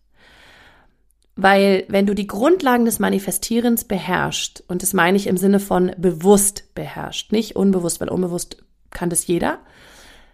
Weil 1.43 1.85
wenn 1.89 2.05
du 2.05 2.15
die 2.15 2.27
Grundlagen 2.27 2.85
des 2.85 2.99
Manifestierens 2.99 3.85
beherrschst, 3.85 4.63
und 4.69 4.83
das 4.83 4.93
meine 4.93 5.17
ich 5.17 5.27
im 5.27 5.39
Sinne 5.39 5.59
von 5.59 5.91
bewusst 5.97 6.75
beherrscht, 6.75 7.33
nicht 7.33 7.57
unbewusst, 7.57 7.99
weil 7.99 8.11
unbewusst 8.11 8.63
kann 8.91 9.09
das 9.09 9.27
jeder. 9.27 9.61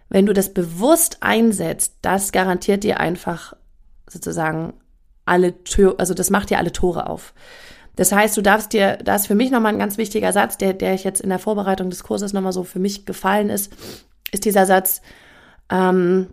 Wenn 0.09 0.25
du 0.25 0.33
das 0.33 0.53
bewusst 0.53 1.19
einsetzt, 1.21 1.93
das 2.01 2.33
garantiert 2.33 2.83
dir 2.83 2.99
einfach 2.99 3.53
sozusagen 4.09 4.73
alle 5.23 5.63
Tür, 5.63 5.95
also 5.97 6.13
das 6.13 6.29
macht 6.29 6.49
dir 6.49 6.57
alle 6.57 6.73
Tore 6.73 7.09
auf. 7.09 7.33
Das 7.95 8.11
heißt, 8.11 8.35
du 8.35 8.41
darfst 8.41 8.73
dir, 8.73 8.97
da 8.97 9.15
ist 9.15 9.27
für 9.27 9.35
mich 9.35 9.49
nochmal 9.49 9.71
ein 9.71 9.79
ganz 9.79 9.97
wichtiger 9.97 10.33
Satz, 10.33 10.57
der, 10.57 10.73
der 10.73 10.93
ich 10.93 11.05
jetzt 11.05 11.21
in 11.21 11.29
der 11.29 11.39
Vorbereitung 11.39 11.89
des 11.89 12.03
Kurses 12.03 12.33
nochmal 12.33 12.51
so 12.51 12.65
für 12.65 12.79
mich 12.79 13.05
gefallen 13.05 13.49
ist, 13.49 13.71
ist 14.33 14.43
dieser 14.43 14.65
Satz, 14.65 15.01
ähm, 15.69 16.27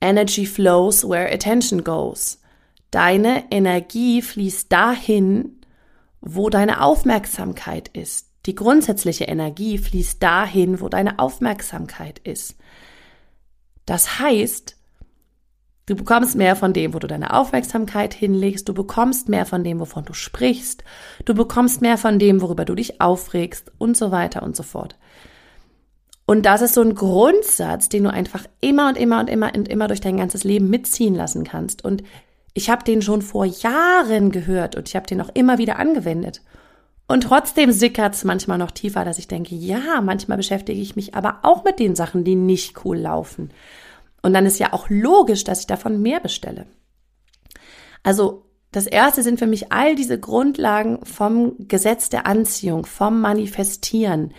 Energy 0.00 0.46
flows 0.46 1.06
where 1.06 1.30
attention 1.30 1.84
goes. 1.84 2.38
Deine 2.94 3.50
Energie 3.50 4.22
fließt 4.22 4.70
dahin, 4.70 5.58
wo 6.20 6.48
deine 6.48 6.80
Aufmerksamkeit 6.80 7.88
ist. 7.88 8.28
Die 8.46 8.54
grundsätzliche 8.54 9.24
Energie 9.24 9.78
fließt 9.78 10.22
dahin, 10.22 10.80
wo 10.80 10.88
deine 10.88 11.18
Aufmerksamkeit 11.18 12.20
ist. 12.20 12.54
Das 13.84 14.20
heißt, 14.20 14.76
du 15.86 15.96
bekommst 15.96 16.36
mehr 16.36 16.54
von 16.54 16.72
dem, 16.72 16.94
wo 16.94 17.00
du 17.00 17.08
deine 17.08 17.34
Aufmerksamkeit 17.34 18.14
hinlegst, 18.14 18.68
du 18.68 18.74
bekommst 18.74 19.28
mehr 19.28 19.44
von 19.44 19.64
dem, 19.64 19.80
wovon 19.80 20.04
du 20.04 20.12
sprichst, 20.12 20.84
du 21.24 21.34
bekommst 21.34 21.80
mehr 21.80 21.98
von 21.98 22.20
dem, 22.20 22.40
worüber 22.42 22.64
du 22.64 22.76
dich 22.76 23.00
aufregst 23.00 23.72
und 23.76 23.96
so 23.96 24.12
weiter 24.12 24.44
und 24.44 24.54
so 24.54 24.62
fort. 24.62 24.96
Und 26.26 26.46
das 26.46 26.62
ist 26.62 26.74
so 26.74 26.80
ein 26.80 26.94
Grundsatz, 26.94 27.88
den 27.88 28.04
du 28.04 28.12
einfach 28.12 28.44
immer 28.60 28.88
und 28.88 28.96
immer 28.96 29.18
und 29.18 29.28
immer 29.28 29.52
und 29.52 29.66
immer 29.66 29.88
durch 29.88 30.00
dein 30.00 30.16
ganzes 30.16 30.44
Leben 30.44 30.70
mitziehen 30.70 31.16
lassen 31.16 31.42
kannst. 31.42 31.84
Und 31.84 32.04
ich 32.54 32.70
habe 32.70 32.84
den 32.84 33.02
schon 33.02 33.20
vor 33.20 33.44
Jahren 33.44 34.30
gehört 34.30 34.76
und 34.76 34.88
ich 34.88 34.96
habe 34.96 35.06
den 35.06 35.20
auch 35.20 35.30
immer 35.34 35.58
wieder 35.58 35.78
angewendet. 35.78 36.40
Und 37.06 37.24
trotzdem 37.24 37.70
sickert 37.70 38.14
es 38.14 38.24
manchmal 38.24 38.56
noch 38.56 38.70
tiefer, 38.70 39.04
dass 39.04 39.18
ich 39.18 39.28
denke, 39.28 39.54
ja, 39.54 40.00
manchmal 40.00 40.38
beschäftige 40.38 40.80
ich 40.80 40.96
mich 40.96 41.14
aber 41.14 41.40
auch 41.42 41.64
mit 41.64 41.78
den 41.78 41.94
Sachen, 41.94 42.24
die 42.24 42.36
nicht 42.36 42.84
cool 42.84 42.96
laufen. 42.96 43.50
Und 44.22 44.32
dann 44.32 44.46
ist 44.46 44.58
ja 44.58 44.72
auch 44.72 44.88
logisch, 44.88 45.44
dass 45.44 45.60
ich 45.60 45.66
davon 45.66 46.00
mehr 46.00 46.20
bestelle. 46.20 46.66
Also 48.02 48.46
das 48.72 48.86
erste 48.86 49.22
sind 49.22 49.38
für 49.38 49.46
mich 49.46 49.70
all 49.70 49.96
diese 49.96 50.18
Grundlagen 50.18 51.04
vom 51.04 51.56
Gesetz 51.68 52.08
der 52.08 52.26
Anziehung, 52.26 52.86
vom 52.86 53.20
Manifestieren. 53.20 54.32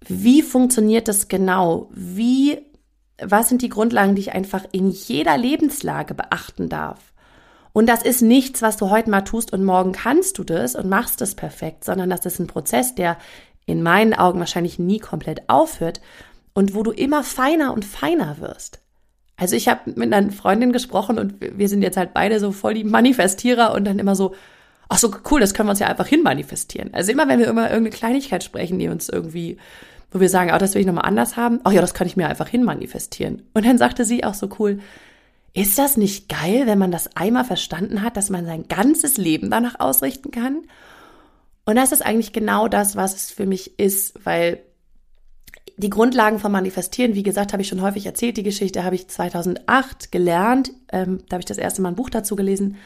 Wie 0.00 0.42
funktioniert 0.42 1.08
das 1.08 1.28
genau? 1.28 1.90
Wie, 1.92 2.58
was 3.20 3.48
sind 3.48 3.62
die 3.62 3.68
Grundlagen, 3.68 4.14
die 4.14 4.22
ich 4.22 4.32
einfach 4.32 4.64
in 4.72 4.90
jeder 4.90 5.36
Lebenslage 5.36 6.14
beachten 6.14 6.68
darf? 6.68 7.11
Und 7.72 7.88
das 7.88 8.02
ist 8.02 8.22
nichts, 8.22 8.60
was 8.62 8.76
du 8.76 8.90
heute 8.90 9.10
mal 9.10 9.22
tust 9.22 9.52
und 9.52 9.64
morgen 9.64 9.92
kannst 9.92 10.38
du 10.38 10.44
das 10.44 10.74
und 10.74 10.88
machst 10.88 11.22
es 11.22 11.34
perfekt, 11.34 11.84
sondern 11.84 12.10
das 12.10 12.26
ist 12.26 12.38
ein 12.38 12.46
Prozess, 12.46 12.94
der 12.94 13.16
in 13.64 13.82
meinen 13.82 14.14
Augen 14.14 14.40
wahrscheinlich 14.40 14.78
nie 14.78 14.98
komplett 14.98 15.48
aufhört 15.48 16.00
und 16.52 16.74
wo 16.74 16.82
du 16.82 16.90
immer 16.90 17.22
feiner 17.22 17.72
und 17.72 17.84
feiner 17.84 18.38
wirst. 18.38 18.80
Also 19.36 19.56
ich 19.56 19.68
habe 19.68 19.92
mit 19.94 20.12
einer 20.12 20.30
Freundin 20.30 20.72
gesprochen 20.72 21.18
und 21.18 21.34
wir 21.40 21.68
sind 21.68 21.82
jetzt 21.82 21.96
halt 21.96 22.12
beide 22.12 22.38
so 22.38 22.52
voll 22.52 22.74
die 22.74 22.84
Manifestierer 22.84 23.74
und 23.74 23.84
dann 23.84 23.98
immer 23.98 24.14
so, 24.14 24.34
ach 24.88 24.98
so 24.98 25.10
cool, 25.30 25.40
das 25.40 25.54
können 25.54 25.68
wir 25.68 25.72
uns 25.72 25.80
ja 25.80 25.86
einfach 25.86 26.06
hinmanifestieren. 26.06 26.92
Also 26.92 27.12
immer 27.12 27.26
wenn 27.28 27.38
wir 27.38 27.48
immer 27.48 27.70
irgendeine 27.70 27.96
Kleinigkeit 27.96 28.44
sprechen, 28.44 28.78
die 28.78 28.88
uns 28.88 29.08
irgendwie, 29.08 29.56
wo 30.10 30.20
wir 30.20 30.28
sagen, 30.28 30.50
oh, 30.54 30.58
das 30.58 30.74
will 30.74 30.82
ich 30.82 30.86
nochmal 30.86 31.06
anders 31.06 31.36
haben, 31.36 31.60
ach 31.64 31.72
ja, 31.72 31.80
das 31.80 31.94
kann 31.94 32.06
ich 32.06 32.16
mir 32.16 32.28
einfach 32.28 32.48
hinmanifestieren. 32.48 33.42
Und 33.54 33.64
dann 33.64 33.78
sagte 33.78 34.04
sie 34.04 34.22
auch 34.22 34.34
so 34.34 34.50
cool, 34.58 34.80
ist 35.54 35.78
das 35.78 35.96
nicht 35.96 36.28
geil, 36.28 36.66
wenn 36.66 36.78
man 36.78 36.90
das 36.90 37.16
einmal 37.16 37.44
verstanden 37.44 38.02
hat, 38.02 38.16
dass 38.16 38.30
man 38.30 38.46
sein 38.46 38.68
ganzes 38.68 39.18
Leben 39.18 39.50
danach 39.50 39.80
ausrichten 39.80 40.30
kann? 40.30 40.62
Und 41.64 41.76
das 41.76 41.92
ist 41.92 42.04
eigentlich 42.04 42.32
genau 42.32 42.68
das, 42.68 42.96
was 42.96 43.14
es 43.14 43.30
für 43.30 43.46
mich 43.46 43.78
ist, 43.78 44.14
weil 44.24 44.62
die 45.76 45.90
Grundlagen 45.90 46.38
vom 46.38 46.52
Manifestieren, 46.52 47.14
wie 47.14 47.22
gesagt, 47.22 47.52
habe 47.52 47.62
ich 47.62 47.68
schon 47.68 47.82
häufig 47.82 48.06
erzählt. 48.06 48.36
Die 48.36 48.42
Geschichte 48.42 48.84
habe 48.84 48.94
ich 48.94 49.08
2008 49.08 50.12
gelernt. 50.12 50.72
Ähm, 50.90 51.18
da 51.28 51.34
habe 51.34 51.40
ich 51.40 51.46
das 51.46 51.58
erste 51.58 51.82
Mal 51.82 51.90
ein 51.90 51.96
Buch 51.96 52.10
dazu 52.10 52.36
gelesen. 52.36 52.76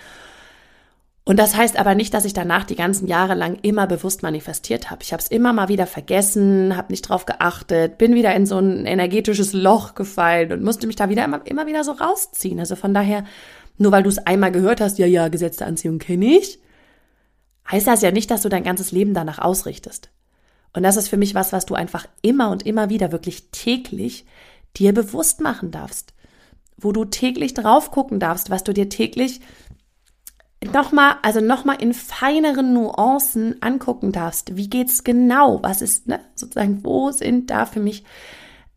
Und 1.28 1.40
das 1.40 1.56
heißt 1.56 1.76
aber 1.76 1.96
nicht, 1.96 2.14
dass 2.14 2.24
ich 2.24 2.34
danach 2.34 2.62
die 2.62 2.76
ganzen 2.76 3.08
Jahre 3.08 3.34
lang 3.34 3.58
immer 3.62 3.88
bewusst 3.88 4.22
manifestiert 4.22 4.92
habe. 4.92 5.02
Ich 5.02 5.12
habe 5.12 5.20
es 5.20 5.26
immer 5.26 5.52
mal 5.52 5.68
wieder 5.68 5.88
vergessen, 5.88 6.76
habe 6.76 6.92
nicht 6.92 7.02
drauf 7.02 7.26
geachtet, 7.26 7.98
bin 7.98 8.14
wieder 8.14 8.32
in 8.36 8.46
so 8.46 8.58
ein 8.58 8.86
energetisches 8.86 9.52
Loch 9.52 9.96
gefallen 9.96 10.52
und 10.52 10.62
musste 10.62 10.86
mich 10.86 10.94
da 10.94 11.08
wieder 11.08 11.24
immer, 11.24 11.44
immer 11.44 11.66
wieder 11.66 11.82
so 11.82 11.90
rausziehen. 11.90 12.60
Also 12.60 12.76
von 12.76 12.94
daher, 12.94 13.24
nur 13.76 13.90
weil 13.90 14.04
du 14.04 14.08
es 14.08 14.18
einmal 14.18 14.52
gehört 14.52 14.80
hast, 14.80 15.00
ja, 15.00 15.06
ja, 15.06 15.26
Gesetz 15.26 15.56
der 15.56 15.66
Anziehung 15.66 15.98
kenne 15.98 16.38
ich, 16.38 16.60
heißt 17.72 17.88
das 17.88 18.02
ja 18.02 18.12
nicht, 18.12 18.30
dass 18.30 18.42
du 18.42 18.48
dein 18.48 18.62
ganzes 18.62 18.92
Leben 18.92 19.12
danach 19.12 19.40
ausrichtest. 19.40 20.10
Und 20.74 20.84
das 20.84 20.96
ist 20.96 21.08
für 21.08 21.16
mich 21.16 21.34
was, 21.34 21.52
was 21.52 21.66
du 21.66 21.74
einfach 21.74 22.06
immer 22.22 22.50
und 22.50 22.64
immer 22.64 22.88
wieder 22.88 23.10
wirklich 23.10 23.50
täglich 23.50 24.26
dir 24.76 24.94
bewusst 24.94 25.40
machen 25.40 25.72
darfst. 25.72 26.14
Wo 26.76 26.92
du 26.92 27.04
täglich 27.04 27.52
drauf 27.52 27.90
gucken 27.90 28.20
darfst, 28.20 28.48
was 28.48 28.62
du 28.62 28.72
dir 28.72 28.88
täglich 28.88 29.40
nochmal, 30.72 31.16
also 31.22 31.40
nochmal 31.40 31.80
in 31.80 31.94
feineren 31.94 32.72
Nuancen 32.72 33.60
angucken 33.62 34.12
darfst. 34.12 34.56
Wie 34.56 34.68
geht's 34.68 35.04
genau? 35.04 35.62
Was 35.62 35.82
ist, 35.82 36.08
ne, 36.08 36.20
sozusagen, 36.34 36.84
wo 36.84 37.10
sind 37.10 37.50
da 37.50 37.66
für 37.66 37.80
mich 37.80 38.04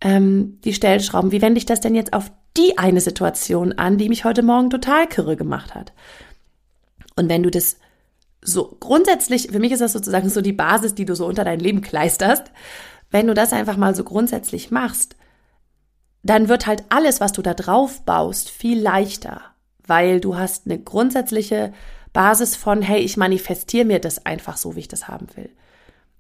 ähm, 0.02 0.60
die 0.64 0.74
Stellschrauben? 0.74 1.32
Wie 1.32 1.42
wende 1.42 1.58
ich 1.58 1.66
das 1.66 1.80
denn 1.80 1.96
jetzt 1.96 2.14
auf 2.14 2.32
die 2.58 2.78
eine 2.78 3.02
Situation 3.02 3.74
an, 3.74 3.98
die 3.98 4.10
mich 4.10 4.26
heute 4.26 4.44
Morgen 4.44 4.70
total 4.70 5.08
kirre 5.08 5.36
gemacht 5.36 5.76
hat? 5.76 5.94
Und 7.16 7.30
wenn 7.30 7.44
du 7.44 7.52
das 7.52 7.78
so 8.42 8.78
grundsätzlich, 8.80 9.50
für 9.52 9.60
mich 9.60 9.72
ist 9.72 9.82
das 9.82 9.94
sozusagen 9.94 10.30
so 10.30 10.42
die 10.42 10.54
Basis, 10.54 10.96
die 10.96 11.06
du 11.06 11.16
so 11.16 11.26
unter 11.26 11.44
dein 11.44 11.60
Leben 11.60 11.82
kleisterst, 11.82 12.46
wenn 13.12 13.28
du 13.28 13.34
das 13.34 13.54
einfach 13.54 13.78
mal 13.78 13.96
so 13.96 14.04
grundsätzlich 14.04 14.72
machst, 14.72 15.16
dann 16.24 16.50
wird 16.50 16.68
halt 16.68 16.84
alles, 16.90 17.22
was 17.22 17.32
du 17.32 17.42
da 17.42 17.54
drauf 17.54 18.04
baust, 18.06 18.50
viel 18.50 18.80
leichter 18.80 19.42
weil 19.90 20.20
du 20.22 20.38
hast 20.38 20.66
eine 20.66 20.80
grundsätzliche 20.80 21.74
Basis 22.14 22.56
von, 22.56 22.82
hey, 22.82 23.00
ich 23.00 23.18
manifestiere 23.18 23.86
mir 23.86 24.00
das 24.00 24.26
einfach 24.26 24.58
so, 24.58 24.76
wie 24.76 24.82
ich 24.82 24.88
das 24.88 25.08
haben 25.08 25.28
will. 25.36 25.50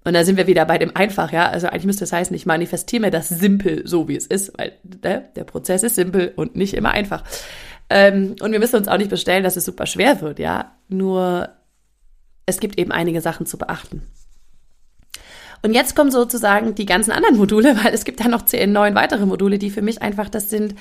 Und 0.03 0.13
da 0.13 0.23
sind 0.23 0.37
wir 0.37 0.47
wieder 0.47 0.65
bei 0.65 0.77
dem 0.77 0.95
einfach, 0.95 1.31
ja. 1.31 1.49
Also 1.49 1.67
eigentlich 1.67 1.85
müsste 1.85 2.03
es 2.03 2.13
heißen, 2.13 2.35
ich 2.35 2.45
manifestiere 2.45 3.01
mir 3.01 3.11
das 3.11 3.29
simpel, 3.29 3.85
so 3.85 4.07
wie 4.07 4.15
es 4.15 4.25
ist, 4.25 4.57
weil 4.57 4.73
ne, 5.03 5.29
der 5.35 5.43
Prozess 5.43 5.83
ist 5.83 5.95
simpel 5.95 6.33
und 6.35 6.55
nicht 6.55 6.73
immer 6.73 6.91
einfach. 6.91 7.23
Ähm, 7.89 8.35
und 8.41 8.51
wir 8.51 8.59
müssen 8.59 8.77
uns 8.77 8.87
auch 8.87 8.97
nicht 8.97 9.09
bestellen, 9.09 9.43
dass 9.43 9.57
es 9.57 9.65
super 9.65 9.85
schwer 9.85 10.21
wird, 10.21 10.39
ja. 10.39 10.75
Nur 10.87 11.49
es 12.45 12.59
gibt 12.59 12.79
eben 12.79 12.91
einige 12.91 13.21
Sachen 13.21 13.45
zu 13.45 13.57
beachten. 13.57 14.03
Und 15.61 15.73
jetzt 15.73 15.95
kommen 15.95 16.11
sozusagen 16.11 16.75
die 16.75 16.85
ganzen 16.85 17.11
anderen 17.11 17.37
Module, 17.37 17.75
weil 17.83 17.93
es 17.93 18.05
gibt 18.05 18.19
ja 18.21 18.27
noch 18.27 18.45
zehn, 18.45 18.71
neun 18.71 18.95
weitere 18.95 19.25
Module, 19.25 19.59
die 19.59 19.69
für 19.69 19.81
mich 19.81 20.01
einfach 20.01 20.29
das 20.29 20.49
sind, 20.49 20.75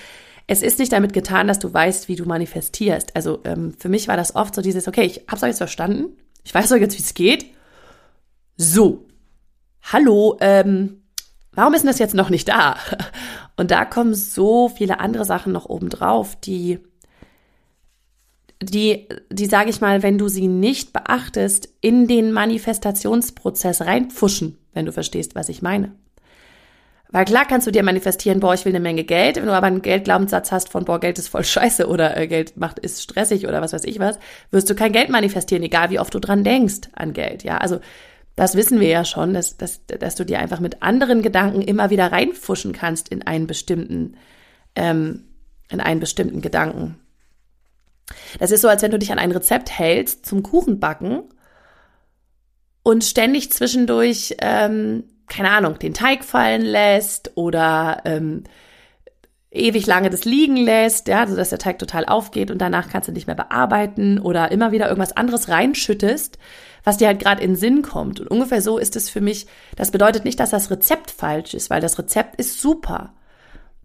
es 0.50 0.62
ist 0.62 0.78
nicht 0.78 0.92
damit 0.92 1.12
getan, 1.12 1.46
dass 1.46 1.58
du 1.58 1.72
weißt, 1.72 2.08
wie 2.08 2.16
du 2.16 2.24
manifestierst. 2.24 3.14
Also 3.14 3.40
ähm, 3.44 3.74
für 3.78 3.90
mich 3.90 4.08
war 4.08 4.16
das 4.16 4.34
oft 4.34 4.54
so 4.54 4.62
dieses, 4.62 4.88
okay, 4.88 5.04
ich 5.04 5.24
hab's 5.28 5.42
euch 5.42 5.50
jetzt 5.50 5.58
verstanden, 5.58 6.16
ich 6.42 6.54
weiß 6.54 6.70
doch 6.70 6.76
jetzt, 6.76 6.98
wie 6.98 7.02
es 7.02 7.12
geht. 7.12 7.44
So, 8.56 9.06
hallo, 9.82 10.38
ähm, 10.40 11.02
warum 11.52 11.74
ist 11.74 11.82
denn 11.82 11.90
das 11.90 11.98
jetzt 11.98 12.14
noch 12.14 12.30
nicht 12.30 12.48
da? 12.48 12.76
Und 13.56 13.70
da 13.70 13.84
kommen 13.84 14.14
so 14.14 14.70
viele 14.70 15.00
andere 15.00 15.26
Sachen 15.26 15.52
noch 15.52 15.66
oben 15.66 15.90
drauf, 15.90 16.34
die, 16.36 16.78
die, 18.62 19.06
die 19.30 19.46
sage 19.46 19.68
ich 19.68 19.82
mal, 19.82 20.02
wenn 20.02 20.16
du 20.16 20.28
sie 20.28 20.48
nicht 20.48 20.94
beachtest, 20.94 21.68
in 21.82 22.06
den 22.08 22.32
Manifestationsprozess 22.32 23.82
reinpfuschen, 23.82 24.56
wenn 24.72 24.86
du 24.86 24.92
verstehst, 24.92 25.34
was 25.34 25.50
ich 25.50 25.60
meine. 25.60 25.94
Weil 27.10 27.24
klar 27.24 27.46
kannst 27.46 27.66
du 27.66 27.70
dir 27.70 27.82
manifestieren, 27.82 28.40
boah, 28.40 28.52
ich 28.52 28.64
will 28.64 28.72
eine 28.72 28.80
Menge 28.80 29.04
Geld. 29.04 29.36
Wenn 29.36 29.46
du 29.46 29.52
aber 29.52 29.66
einen 29.66 29.80
Geldglaubenssatz 29.80 30.52
hast 30.52 30.68
von, 30.68 30.84
boah, 30.84 31.00
Geld 31.00 31.18
ist 31.18 31.28
voll 31.28 31.44
scheiße 31.44 31.88
oder 31.88 32.16
äh, 32.16 32.26
Geld 32.26 32.58
macht, 32.58 32.78
ist 32.78 33.02
stressig 33.02 33.46
oder 33.46 33.62
was 33.62 33.72
weiß 33.72 33.84
ich 33.84 33.98
was, 33.98 34.18
wirst 34.50 34.68
du 34.68 34.74
kein 34.74 34.92
Geld 34.92 35.08
manifestieren, 35.08 35.62
egal 35.62 35.90
wie 35.90 35.98
oft 35.98 36.14
du 36.14 36.18
dran 36.18 36.44
denkst 36.44 36.88
an 36.92 37.14
Geld. 37.14 37.44
Ja, 37.44 37.58
also 37.58 37.80
das 38.36 38.54
wissen 38.54 38.78
wir 38.78 38.88
ja 38.88 39.04
schon, 39.04 39.32
dass, 39.32 39.56
dass, 39.56 39.84
dass 39.86 40.14
du 40.16 40.24
dir 40.24 40.38
einfach 40.38 40.60
mit 40.60 40.82
anderen 40.82 41.22
Gedanken 41.22 41.62
immer 41.62 41.90
wieder 41.90 42.12
reinfuschen 42.12 42.72
kannst 42.72 43.08
in 43.08 43.26
einen 43.26 43.46
bestimmten, 43.46 44.16
ähm, 44.76 45.24
in 45.70 45.80
einen 45.80 46.00
bestimmten 46.00 46.42
Gedanken. 46.42 46.98
Das 48.38 48.50
ist 48.50 48.60
so, 48.60 48.68
als 48.68 48.82
wenn 48.82 48.90
du 48.90 48.98
dich 48.98 49.12
an 49.12 49.18
ein 49.18 49.32
Rezept 49.32 49.76
hältst 49.76 50.26
zum 50.26 50.42
Kuchenbacken 50.42 51.24
und 52.82 53.04
ständig 53.04 53.50
zwischendurch 53.50 54.36
ähm, 54.40 55.04
keine 55.28 55.50
Ahnung, 55.50 55.78
den 55.78 55.94
Teig 55.94 56.24
fallen 56.24 56.62
lässt 56.62 57.32
oder 57.36 58.02
ähm, 58.04 58.44
ewig 59.50 59.86
lange 59.86 60.10
das 60.10 60.24
liegen 60.24 60.56
lässt, 60.56 61.08
ja, 61.08 61.26
so 61.26 61.34
dass 61.34 61.50
der 61.50 61.58
Teig 61.58 61.78
total 61.78 62.04
aufgeht 62.04 62.50
und 62.50 62.58
danach 62.58 62.88
kannst 62.88 63.08
du 63.08 63.12
nicht 63.12 63.26
mehr 63.26 63.36
bearbeiten 63.36 64.18
oder 64.18 64.50
immer 64.50 64.72
wieder 64.72 64.88
irgendwas 64.88 65.16
anderes 65.16 65.48
reinschüttest, 65.48 66.38
was 66.84 66.98
dir 66.98 67.06
halt 67.08 67.20
gerade 67.20 67.42
in 67.42 67.56
Sinn 67.56 67.82
kommt. 67.82 68.20
Und 68.20 68.28
ungefähr 68.30 68.62
so 68.62 68.78
ist 68.78 68.96
es 68.96 69.08
für 69.10 69.20
mich. 69.20 69.46
Das 69.76 69.90
bedeutet 69.90 70.24
nicht, 70.24 70.38
dass 70.40 70.50
das 70.50 70.70
Rezept 70.70 71.10
falsch 71.10 71.54
ist, 71.54 71.70
weil 71.70 71.80
das 71.80 71.98
Rezept 71.98 72.36
ist 72.36 72.60
super. 72.60 73.14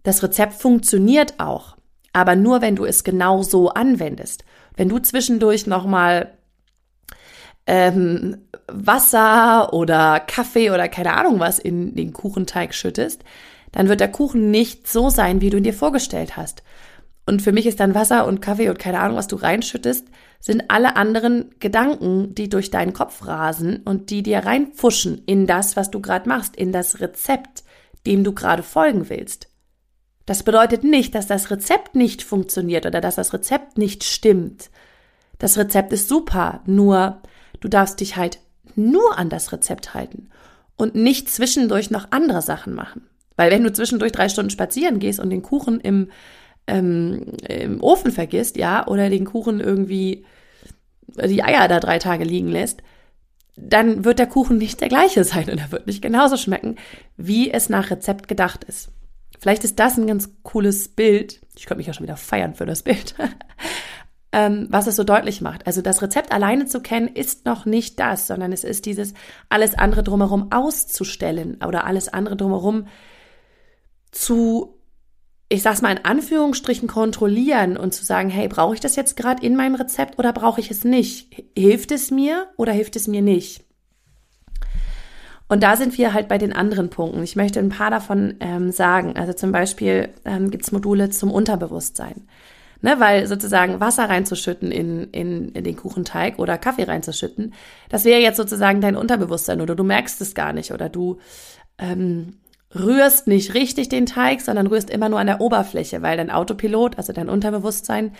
Das 0.02 0.22
Rezept 0.22 0.54
funktioniert 0.54 1.34
auch, 1.38 1.76
aber 2.12 2.36
nur 2.36 2.60
wenn 2.60 2.76
du 2.76 2.84
es 2.84 3.04
genau 3.04 3.42
so 3.42 3.70
anwendest. 3.70 4.44
Wenn 4.76 4.88
du 4.88 4.98
zwischendurch 4.98 5.66
nochmal 5.66 6.34
ähm, 7.66 8.38
Wasser 8.68 9.72
oder 9.72 10.20
Kaffee 10.20 10.70
oder 10.70 10.88
keine 10.88 11.14
Ahnung 11.14 11.40
was 11.40 11.58
in 11.58 11.94
den 11.94 12.12
Kuchenteig 12.12 12.74
schüttest, 12.74 13.24
dann 13.72 13.88
wird 13.88 14.00
der 14.00 14.10
Kuchen 14.10 14.50
nicht 14.50 14.86
so 14.86 15.10
sein, 15.10 15.40
wie 15.40 15.50
du 15.50 15.56
ihn 15.56 15.64
dir 15.64 15.74
vorgestellt 15.74 16.36
hast. 16.36 16.62
Und 17.26 17.40
für 17.40 17.52
mich 17.52 17.66
ist 17.66 17.80
dann 17.80 17.94
Wasser 17.94 18.26
und 18.26 18.40
Kaffee 18.40 18.68
und 18.68 18.78
keine 18.78 19.00
Ahnung, 19.00 19.16
was 19.16 19.28
du 19.28 19.36
reinschüttest, 19.36 20.06
sind 20.40 20.64
alle 20.68 20.96
anderen 20.96 21.54
Gedanken, 21.58 22.34
die 22.34 22.50
durch 22.50 22.70
deinen 22.70 22.92
Kopf 22.92 23.26
rasen 23.26 23.78
und 23.84 24.10
die 24.10 24.22
dir 24.22 24.40
reinpfuschen 24.40 25.22
in 25.24 25.46
das, 25.46 25.74
was 25.74 25.90
du 25.90 26.00
gerade 26.00 26.28
machst, 26.28 26.54
in 26.54 26.70
das 26.70 27.00
Rezept, 27.00 27.64
dem 28.06 28.24
du 28.24 28.34
gerade 28.34 28.62
folgen 28.62 29.08
willst. 29.08 29.48
Das 30.26 30.42
bedeutet 30.42 30.84
nicht, 30.84 31.14
dass 31.14 31.26
das 31.26 31.50
Rezept 31.50 31.94
nicht 31.94 32.22
funktioniert 32.22 32.84
oder 32.84 33.00
dass 33.00 33.14
das 33.14 33.32
Rezept 33.32 33.78
nicht 33.78 34.04
stimmt. 34.04 34.70
Das 35.38 35.56
Rezept 35.56 35.92
ist 35.92 36.08
super, 36.08 36.62
nur 36.66 37.22
Du 37.60 37.68
darfst 37.68 38.00
dich 38.00 38.16
halt 38.16 38.38
nur 38.74 39.18
an 39.18 39.30
das 39.30 39.52
Rezept 39.52 39.94
halten 39.94 40.30
und 40.76 40.94
nicht 40.94 41.30
zwischendurch 41.30 41.90
noch 41.90 42.08
andere 42.10 42.42
Sachen 42.42 42.74
machen. 42.74 43.06
Weil 43.36 43.50
wenn 43.50 43.64
du 43.64 43.72
zwischendurch 43.72 44.12
drei 44.12 44.28
Stunden 44.28 44.50
spazieren 44.50 44.98
gehst 44.98 45.20
und 45.20 45.30
den 45.30 45.42
Kuchen 45.42 45.80
im, 45.80 46.10
ähm, 46.66 47.32
im 47.48 47.82
Ofen 47.82 48.12
vergisst, 48.12 48.56
ja, 48.56 48.86
oder 48.86 49.10
den 49.10 49.24
Kuchen 49.24 49.60
irgendwie 49.60 50.24
die 51.06 51.42
Eier 51.42 51.68
da 51.68 51.80
drei 51.80 51.98
Tage 51.98 52.24
liegen 52.24 52.48
lässt, 52.48 52.82
dann 53.56 54.04
wird 54.04 54.18
der 54.18 54.26
Kuchen 54.26 54.58
nicht 54.58 54.80
der 54.80 54.88
gleiche 54.88 55.22
sein 55.24 55.48
und 55.48 55.58
er 55.58 55.70
wird 55.70 55.86
nicht 55.86 56.02
genauso 56.02 56.36
schmecken, 56.36 56.76
wie 57.16 57.50
es 57.50 57.68
nach 57.68 57.90
Rezept 57.90 58.26
gedacht 58.26 58.64
ist. 58.64 58.90
Vielleicht 59.38 59.64
ist 59.64 59.78
das 59.78 59.96
ein 59.98 60.06
ganz 60.06 60.30
cooles 60.42 60.88
Bild. 60.88 61.40
Ich 61.56 61.66
könnte 61.66 61.78
mich 61.78 61.86
ja 61.86 61.92
schon 61.92 62.06
wieder 62.06 62.16
feiern 62.16 62.54
für 62.54 62.66
das 62.66 62.82
Bild. 62.82 63.14
ähm, 64.34 64.66
was 64.68 64.88
es 64.88 64.96
so 64.96 65.04
deutlich 65.04 65.40
macht. 65.40 65.64
Also 65.64 65.80
das 65.80 66.02
Rezept 66.02 66.32
alleine 66.32 66.66
zu 66.66 66.80
kennen 66.80 67.06
ist 67.06 67.46
noch 67.46 67.66
nicht 67.66 68.00
das, 68.00 68.26
sondern 68.26 68.52
es 68.52 68.64
ist 68.64 68.84
dieses 68.84 69.14
alles 69.48 69.78
andere 69.78 70.02
drumherum 70.02 70.50
auszustellen 70.50 71.58
oder 71.64 71.86
alles 71.86 72.08
andere 72.08 72.36
drumherum 72.36 72.88
zu, 74.10 74.80
ich 75.48 75.62
sag's 75.62 75.82
mal 75.82 75.92
in 75.92 76.04
Anführungsstrichen, 76.04 76.88
kontrollieren 76.88 77.76
und 77.76 77.94
zu 77.94 78.04
sagen, 78.04 78.28
hey, 78.28 78.48
brauche 78.48 78.74
ich 78.74 78.80
das 78.80 78.96
jetzt 78.96 79.16
gerade 79.16 79.46
in 79.46 79.54
meinem 79.54 79.76
Rezept 79.76 80.18
oder 80.18 80.32
brauche 80.32 80.60
ich 80.60 80.68
es 80.68 80.82
nicht? 80.82 81.44
Hilft 81.56 81.92
es 81.92 82.10
mir 82.10 82.48
oder 82.56 82.72
hilft 82.72 82.96
es 82.96 83.06
mir 83.06 83.22
nicht? 83.22 83.62
Und 85.46 85.62
da 85.62 85.76
sind 85.76 85.96
wir 85.96 86.12
halt 86.12 86.26
bei 86.26 86.38
den 86.38 86.52
anderen 86.52 86.90
Punkten. 86.90 87.22
Ich 87.22 87.36
möchte 87.36 87.60
ein 87.60 87.68
paar 87.68 87.92
davon 87.92 88.34
ähm, 88.40 88.72
sagen. 88.72 89.16
Also 89.16 89.32
zum 89.32 89.52
Beispiel 89.52 90.08
ähm, 90.24 90.50
gibt 90.50 90.64
es 90.64 90.72
Module 90.72 91.10
zum 91.10 91.30
Unterbewusstsein. 91.30 92.26
Ne, 92.84 93.00
weil 93.00 93.26
sozusagen 93.26 93.80
Wasser 93.80 94.10
reinzuschütten 94.10 94.70
in, 94.70 95.04
in, 95.04 95.52
in 95.52 95.64
den 95.64 95.74
Kuchenteig 95.74 96.38
oder 96.38 96.58
Kaffee 96.58 96.82
reinzuschütten, 96.82 97.54
das 97.88 98.04
wäre 98.04 98.20
jetzt 98.20 98.36
sozusagen 98.36 98.82
dein 98.82 98.94
Unterbewusstsein 98.94 99.62
oder 99.62 99.74
du 99.74 99.84
merkst 99.84 100.20
es 100.20 100.34
gar 100.34 100.52
nicht 100.52 100.70
oder 100.70 100.90
du 100.90 101.16
ähm, 101.78 102.34
rührst 102.74 103.26
nicht 103.26 103.54
richtig 103.54 103.88
den 103.88 104.04
Teig, 104.04 104.42
sondern 104.42 104.66
rührst 104.66 104.90
immer 104.90 105.08
nur 105.08 105.18
an 105.18 105.28
der 105.28 105.40
Oberfläche, 105.40 106.02
weil 106.02 106.18
dein 106.18 106.30
Autopilot, 106.30 106.98
also 106.98 107.14
dein 107.14 107.30
Unterbewusstsein, 107.30 108.12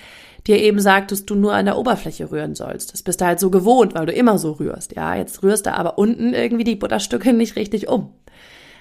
dir 0.47 0.57
eben 0.57 0.81
sagt, 0.81 1.13
dass 1.13 1.27
du 1.27 1.35
nur 1.35 1.53
an 1.53 1.67
der 1.67 1.77
Oberfläche 1.77 2.31
rühren 2.31 2.55
sollst. 2.55 2.95
Das 2.95 3.03
bist 3.03 3.21
du 3.21 3.27
halt 3.27 3.41
so 3.41 3.51
gewohnt, 3.51 3.95
weil 3.95 4.07
du 4.07 4.15
immer 4.15 4.39
so 4.39 4.53
rührst. 4.53 4.97
Ja, 4.97 5.15
jetzt 5.15 5.43
rührst 5.43 5.67
du 5.67 5.75
aber 5.75 5.99
unten 5.99 6.33
irgendwie 6.33 6.65
die 6.65 6.77
Butterstücke 6.77 7.35
nicht 7.35 7.57
richtig 7.57 7.89
um. 7.89 8.15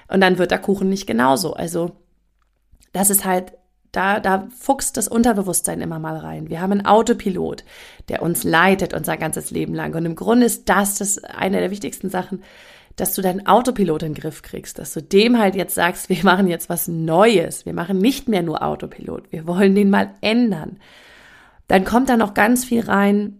Und 0.07 0.21
dann 0.21 0.37
wird 0.37 0.51
der 0.51 0.59
Kuchen 0.59 0.87
nicht 0.87 1.07
genauso. 1.07 1.55
Also, 1.55 1.91
das 2.93 3.09
ist 3.09 3.25
halt 3.25 3.51
da, 3.93 4.19
da 4.19 4.47
fuchst 4.57 4.97
das 4.97 5.07
Unterbewusstsein 5.07 5.79
immer 5.79 5.99
mal 5.99 6.17
rein. 6.17 6.49
Wir 6.49 6.59
haben 6.59 6.71
einen 6.71 6.85
Autopilot, 6.85 7.63
der 8.09 8.23
uns 8.23 8.43
leitet 8.43 8.93
unser 8.93 9.17
ganzes 9.17 9.51
Leben 9.51 9.75
lang. 9.75 9.93
Und 9.93 10.05
im 10.05 10.15
Grunde 10.15 10.47
ist 10.47 10.67
das, 10.67 10.95
das 10.95 11.23
eine 11.23 11.59
der 11.59 11.71
wichtigsten 11.71 12.09
Sachen, 12.09 12.43
dass 12.95 13.13
du 13.13 13.21
deinen 13.21 13.45
Autopilot 13.45 14.01
in 14.03 14.13
den 14.13 14.21
Griff 14.21 14.41
kriegst, 14.41 14.79
dass 14.79 14.93
du 14.93 15.01
dem 15.01 15.37
halt 15.37 15.55
jetzt 15.55 15.75
sagst, 15.75 16.09
wir 16.09 16.23
machen 16.23 16.47
jetzt 16.47 16.69
was 16.69 16.87
Neues. 16.87 17.67
Wir 17.67 17.73
machen 17.73 17.99
nicht 17.99 18.27
mehr 18.27 18.41
nur 18.41 18.63
Autopilot. 18.63 19.31
Wir 19.31 19.45
wollen 19.45 19.75
den 19.75 19.91
mal 19.91 20.09
ändern. 20.21 20.79
Dann 21.67 21.85
kommt 21.85 22.09
da 22.09 22.17
noch 22.17 22.33
ganz 22.33 22.65
viel 22.65 22.81
rein, 22.81 23.39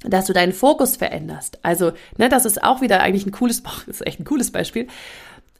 dass 0.00 0.26
du 0.26 0.32
deinen 0.32 0.52
Fokus 0.52 0.96
veränderst. 0.96 1.58
Also, 1.62 1.92
ne, 2.16 2.30
das 2.30 2.46
ist 2.46 2.62
auch 2.62 2.80
wieder 2.80 3.00
eigentlich 3.00 3.26
ein 3.26 3.32
cooles, 3.32 3.62
das 3.86 4.00
ist 4.00 4.06
echt 4.06 4.18
ein 4.18 4.24
cooles 4.24 4.50
Beispiel. 4.50 4.88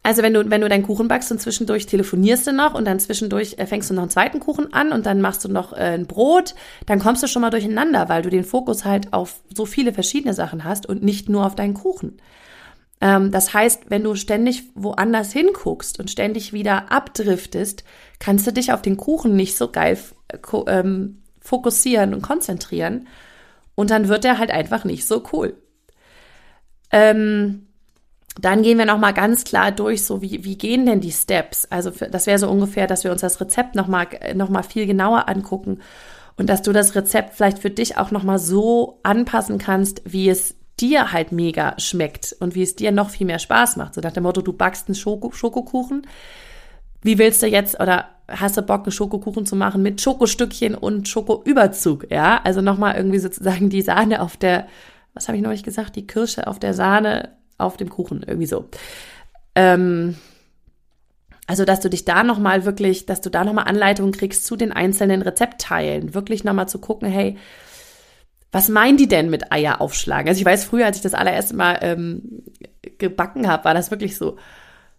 Also 0.04 0.23
wenn 0.23 0.34
du, 0.34 0.50
wenn 0.50 0.61
du 0.61 0.68
deinen 0.68 0.82
Kuchen 0.82 1.08
backst 1.08 1.32
und 1.32 1.40
zwischendurch 1.40 1.87
telefonierst 1.87 2.46
du 2.46 2.52
noch 2.52 2.75
und 2.75 2.84
dann 2.84 3.00
zwischendurch 3.00 3.54
äh, 3.56 3.64
fängst 3.64 3.88
du 3.88 3.94
noch 3.94 4.02
einen 4.02 4.11
zweiten 4.11 4.38
Kuchen 4.38 4.70
an 4.75 4.92
und 4.92 5.06
dann 5.06 5.23
machst 5.23 5.42
du 5.46 5.49
noch 5.49 5.73
äh, 5.73 5.94
ein 5.94 6.06
Brot, 6.06 6.54
dann 6.84 6.99
kommst 6.99 7.23
du 7.23 7.26
schon 7.26 7.40
mal 7.40 7.49
durcheinander, 7.49 8.11
weil 8.11 8.20
du 8.20 8.28
den 8.28 8.44
Fokus 8.44 8.84
halt 8.84 9.14
auf 9.14 9.40
so 9.52 9.64
viele 9.64 9.94
verschiedene 9.94 10.34
Sachen 10.34 10.64
hast 10.64 10.87
und 10.87 11.02
nicht 11.02 11.30
nur 11.30 11.46
auf 11.46 11.54
deinen 11.54 11.73
Kuchen. 11.73 12.18
Ähm, 13.00 13.30
das 13.30 13.54
heißt, 13.54 13.84
wenn 13.88 14.04
du 14.04 14.14
ständig 14.14 14.64
woanders 14.75 15.32
hinguckst 15.32 15.99
und 15.99 16.11
ständig 16.11 16.52
wieder 16.52 16.92
abdriftest, 16.92 17.82
kannst 18.19 18.47
du 18.47 18.52
dich 18.52 18.75
auf 18.75 18.82
den 18.82 18.99
Kuchen 18.99 19.34
nicht 19.36 19.56
so 19.56 19.71
geil 19.71 19.99
ähm, 20.67 21.23
fokussieren 21.40 22.12
und 22.12 22.21
konzentrieren 22.21 23.08
und 23.75 23.90
dann 23.90 24.08
wird 24.08 24.26
er 24.26 24.38
halt 24.38 24.50
einfach 24.50 24.84
nicht 24.84 25.06
so 25.06 25.23
cool. 25.32 25.56
Ähm, 26.93 27.69
dann 28.40 28.62
gehen 28.62 28.78
wir 28.78 28.86
nochmal 28.86 29.14
ganz 29.14 29.44
klar 29.44 29.70
durch, 29.70 30.04
so 30.04 30.20
wie, 30.20 30.44
wie 30.44 30.58
gehen 30.58 30.86
denn 30.86 31.00
die 31.00 31.12
Steps? 31.12 31.66
Also 31.70 31.92
für, 31.92 32.08
das 32.08 32.26
wäre 32.26 32.38
so 32.38 32.49
ungefähr, 32.50 32.86
dass 32.86 33.04
wir 33.04 33.12
uns 33.12 33.20
das 33.20 33.40
Rezept 33.40 33.75
nochmal 33.75 34.08
noch 34.34 34.49
mal 34.49 34.64
viel 34.64 34.86
genauer 34.86 35.28
angucken 35.28 35.80
und 36.36 36.49
dass 36.49 36.62
du 36.62 36.73
das 36.73 36.94
Rezept 36.97 37.34
vielleicht 37.34 37.60
für 37.60 37.70
dich 37.70 37.97
auch 37.97 38.10
nochmal 38.10 38.38
so 38.38 38.99
anpassen 39.04 39.58
kannst, 39.58 40.02
wie 40.04 40.28
es 40.28 40.56
dir 40.80 41.12
halt 41.12 41.30
mega 41.30 41.78
schmeckt 41.78 42.34
und 42.40 42.56
wie 42.56 42.62
es 42.62 42.75
dir 42.75 42.90
noch 42.90 43.10
viel 43.10 43.26
mehr 43.26 43.38
Spaß 43.38 43.76
macht. 43.76 43.94
So 43.94 44.00
nach 44.00 44.12
dem 44.12 44.25
Motto, 44.25 44.42
du 44.42 44.52
backst 44.52 44.88
einen 44.88 44.97
Schoko 44.97 45.30
Schokokuchen. 45.30 46.06
Wie 47.02 47.18
willst 47.18 47.42
du 47.42 47.47
jetzt 47.47 47.78
oder 47.78 48.08
hast 48.26 48.56
du 48.56 48.62
Bock, 48.62 48.82
einen 48.82 48.92
Schokokuchen 48.92 49.47
zu 49.47 49.54
machen 49.54 49.82
mit 49.82 50.00
Schokostückchen 50.00 50.75
und 50.75 51.06
Schokoüberzug? 51.06 52.10
Ja, 52.10 52.40
also 52.42 52.60
nochmal 52.60 52.97
irgendwie 52.97 53.20
sozusagen 53.20 53.70
die 53.70 53.82
Sahne 53.82 54.20
auf 54.20 54.36
der, 54.36 54.66
was 55.12 55.28
habe 55.28 55.36
ich 55.36 55.44
neulich 55.44 55.62
gesagt, 55.62 55.94
die 55.94 56.06
Kirsche 56.06 56.49
auf 56.49 56.58
der 56.58 56.75
Sahne 56.75 57.30
auf 57.58 57.76
dem 57.76 57.88
Kuchen, 57.88 58.25
irgendwie 58.26 58.47
so. 58.47 58.69
Ähm, 59.54 60.17
also, 61.47 61.64
dass 61.64 61.80
du 61.80 61.90
dich 61.90 62.04
da 62.04 62.25
nochmal 62.25 62.64
wirklich, 62.64 63.06
dass 63.06 63.21
du 63.21 63.30
da 63.30 63.45
nochmal 63.45 63.67
Anleitungen 63.67 64.12
kriegst 64.12 64.47
zu 64.47 64.56
den 64.56 64.73
einzelnen 64.73 65.23
Rezeptteilen. 65.23 66.14
Wirklich 66.14 66.43
nochmal 66.43 66.69
zu 66.69 66.78
gucken, 66.78 67.08
hey, 67.08 67.36
was 68.50 68.69
meinen 68.69 68.97
die 68.97 69.08
denn 69.08 69.30
mit 69.30 69.52
Eier 69.52 69.80
aufschlagen? 69.80 70.28
Also 70.28 70.40
ich 70.40 70.47
weiß, 70.47 70.64
früher, 70.64 70.86
als 70.86 70.97
ich 70.97 71.02
das 71.02 71.14
allererste 71.14 71.56
Mal 71.56 71.78
ähm, 71.82 72.45
gebacken 72.99 73.49
habe, 73.49 73.64
war 73.64 73.75
das 73.75 73.90
wirklich 73.90 74.17
so, 74.17 74.36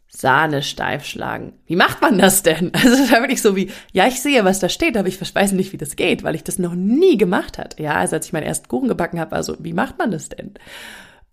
Sahne 0.07 0.63
steif 0.63 1.05
schlagen. 1.05 1.53
Wie 1.65 1.75
macht 1.75 2.01
man 2.01 2.17
das 2.17 2.43
denn? 2.43 2.71
Also 2.73 2.89
das 2.89 3.11
war 3.11 3.21
wirklich 3.21 3.41
so 3.41 3.55
wie, 3.55 3.71
ja, 3.91 4.07
ich 4.07 4.21
sehe, 4.21 4.45
was 4.45 4.59
da 4.59 4.69
steht, 4.69 4.97
aber 4.97 5.07
ich 5.07 5.19
weiß 5.19 5.51
nicht, 5.53 5.73
wie 5.73 5.77
das 5.77 5.95
geht, 5.95 6.23
weil 6.23 6.35
ich 6.35 6.43
das 6.43 6.59
noch 6.59 6.75
nie 6.75 7.17
gemacht 7.17 7.57
hat. 7.57 7.79
Ja, 7.79 7.95
also 7.95 8.15
als 8.15 8.27
ich 8.27 8.33
meinen 8.33 8.43
ersten 8.43 8.67
Kuchen 8.67 8.87
gebacken 8.87 9.19
habe, 9.19 9.31
war 9.31 9.43
so, 9.43 9.55
wie 9.59 9.73
macht 9.73 9.97
man 9.97 10.11
das 10.11 10.29
denn? 10.29 10.53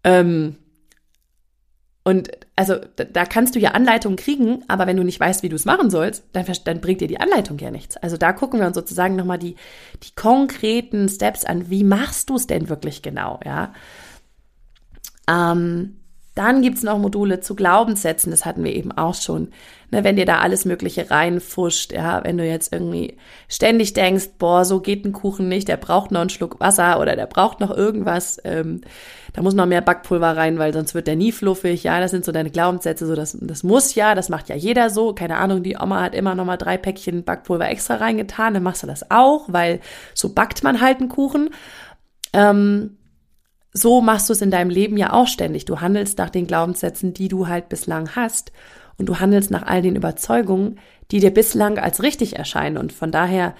Ähm, 0.04 0.56
und 2.04 2.30
also 2.56 2.76
da 2.96 3.24
kannst 3.24 3.54
du 3.54 3.60
ja 3.60 3.70
Anleitungen 3.72 4.16
kriegen, 4.16 4.64
aber 4.66 4.86
wenn 4.88 4.96
du 4.96 5.04
nicht 5.04 5.20
weißt, 5.20 5.44
wie 5.44 5.48
du 5.48 5.54
es 5.54 5.64
machen 5.64 5.88
sollst, 5.88 6.24
dann, 6.32 6.44
dann 6.64 6.80
bringt 6.80 7.00
dir 7.00 7.06
die 7.06 7.20
Anleitung 7.20 7.58
ja 7.58 7.70
nichts. 7.70 7.96
Also 7.96 8.16
da 8.16 8.32
gucken 8.32 8.58
wir 8.58 8.66
uns 8.66 8.74
sozusagen 8.74 9.14
nochmal 9.14 9.38
die, 9.38 9.54
die 10.02 10.14
konkreten 10.16 11.08
Steps 11.08 11.44
an. 11.44 11.70
Wie 11.70 11.84
machst 11.84 12.30
du 12.30 12.36
es 12.36 12.48
denn 12.48 12.68
wirklich 12.68 13.02
genau, 13.02 13.38
ja? 13.44 13.72
Ähm, 15.28 16.01
dann 16.34 16.62
gibt's 16.62 16.82
noch 16.82 16.98
Module 16.98 17.40
zu 17.40 17.54
Glaubenssätzen, 17.54 18.30
das 18.30 18.44
hatten 18.44 18.64
wir 18.64 18.74
eben 18.74 18.92
auch 18.92 19.14
schon. 19.14 19.48
Ne, 19.90 20.04
wenn 20.04 20.16
dir 20.16 20.24
da 20.24 20.38
alles 20.38 20.64
Mögliche 20.64 21.10
reinfuscht, 21.10 21.92
ja, 21.92 22.24
wenn 22.24 22.38
du 22.38 22.46
jetzt 22.46 22.72
irgendwie 22.72 23.18
ständig 23.48 23.92
denkst, 23.92 24.30
boah, 24.38 24.64
so 24.64 24.80
geht 24.80 25.04
ein 25.04 25.12
Kuchen 25.12 25.48
nicht, 25.48 25.68
der 25.68 25.76
braucht 25.76 26.10
noch 26.10 26.22
einen 26.22 26.30
Schluck 26.30 26.58
Wasser 26.60 26.98
oder 26.98 27.14
der 27.14 27.26
braucht 27.26 27.60
noch 27.60 27.70
irgendwas, 27.70 28.40
ähm, 28.44 28.80
da 29.34 29.42
muss 29.42 29.52
noch 29.52 29.66
mehr 29.66 29.82
Backpulver 29.82 30.34
rein, 30.36 30.58
weil 30.58 30.72
sonst 30.72 30.94
wird 30.94 31.06
der 31.06 31.16
nie 31.16 31.32
fluffig. 31.32 31.84
Ja, 31.84 32.00
das 32.00 32.10
sind 32.10 32.24
so 32.24 32.32
deine 32.32 32.50
Glaubenssätze, 32.50 33.06
so 33.06 33.14
das, 33.14 33.36
das 33.40 33.62
muss 33.62 33.94
ja, 33.94 34.14
das 34.14 34.28
macht 34.30 34.48
ja 34.48 34.56
jeder 34.56 34.88
so. 34.88 35.14
Keine 35.14 35.36
Ahnung, 35.36 35.62
die 35.62 35.76
Oma 35.76 36.02
hat 36.02 36.14
immer 36.14 36.34
noch 36.34 36.44
mal 36.44 36.56
drei 36.56 36.78
Päckchen 36.78 37.24
Backpulver 37.24 37.68
extra 37.68 37.96
reingetan, 37.96 38.54
dann 38.54 38.62
machst 38.62 38.82
du 38.82 38.86
das 38.86 39.10
auch, 39.10 39.46
weil 39.48 39.80
so 40.14 40.32
backt 40.32 40.62
man 40.62 40.80
halt 40.80 41.00
einen 41.00 41.08
Kuchen. 41.08 41.50
Ähm, 42.32 42.96
so 43.72 44.00
machst 44.00 44.28
du 44.28 44.32
es 44.32 44.42
in 44.42 44.50
deinem 44.50 44.70
Leben 44.70 44.96
ja 44.96 45.12
auch 45.12 45.26
ständig. 45.26 45.64
Du 45.64 45.80
handelst 45.80 46.18
nach 46.18 46.30
den 46.30 46.46
Glaubenssätzen, 46.46 47.14
die 47.14 47.28
du 47.28 47.48
halt 47.48 47.68
bislang 47.68 48.14
hast. 48.14 48.52
Und 48.98 49.06
du 49.06 49.18
handelst 49.18 49.50
nach 49.50 49.62
all 49.62 49.80
den 49.80 49.96
Überzeugungen, 49.96 50.78
die 51.10 51.20
dir 51.20 51.32
bislang 51.32 51.78
als 51.78 52.02
richtig 52.02 52.36
erscheinen. 52.36 52.76
Und 52.76 52.92
von 52.92 53.10
daher 53.10 53.54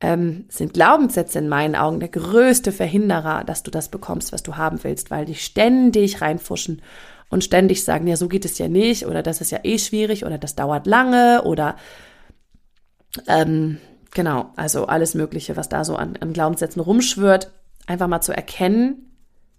ähm, 0.00 0.46
sind 0.48 0.74
Glaubenssätze 0.74 1.38
in 1.38 1.48
meinen 1.48 1.76
Augen 1.76 2.00
der 2.00 2.08
größte 2.08 2.72
Verhinderer, 2.72 3.44
dass 3.44 3.62
du 3.62 3.70
das 3.70 3.88
bekommst, 3.88 4.32
was 4.32 4.42
du 4.42 4.56
haben 4.56 4.82
willst, 4.82 5.10
weil 5.10 5.24
die 5.24 5.36
ständig 5.36 6.20
reinfuschen 6.20 6.82
und 7.30 7.44
ständig 7.44 7.84
sagen, 7.84 8.08
ja, 8.08 8.16
so 8.16 8.28
geht 8.28 8.44
es 8.44 8.58
ja 8.58 8.68
nicht 8.68 9.06
oder 9.06 9.22
das 9.22 9.40
ist 9.40 9.52
ja 9.52 9.60
eh 9.62 9.78
schwierig 9.78 10.26
oder 10.26 10.38
das 10.38 10.56
dauert 10.56 10.86
lange 10.86 11.42
oder 11.44 11.76
ähm, 13.28 13.78
genau, 14.12 14.50
also 14.56 14.86
alles 14.86 15.14
Mögliche, 15.14 15.56
was 15.56 15.68
da 15.68 15.84
so 15.84 15.94
an, 15.96 16.16
an 16.20 16.32
Glaubenssätzen 16.32 16.82
rumschwört, 16.82 17.52
einfach 17.86 18.08
mal 18.08 18.20
zu 18.20 18.32
erkennen, 18.32 19.11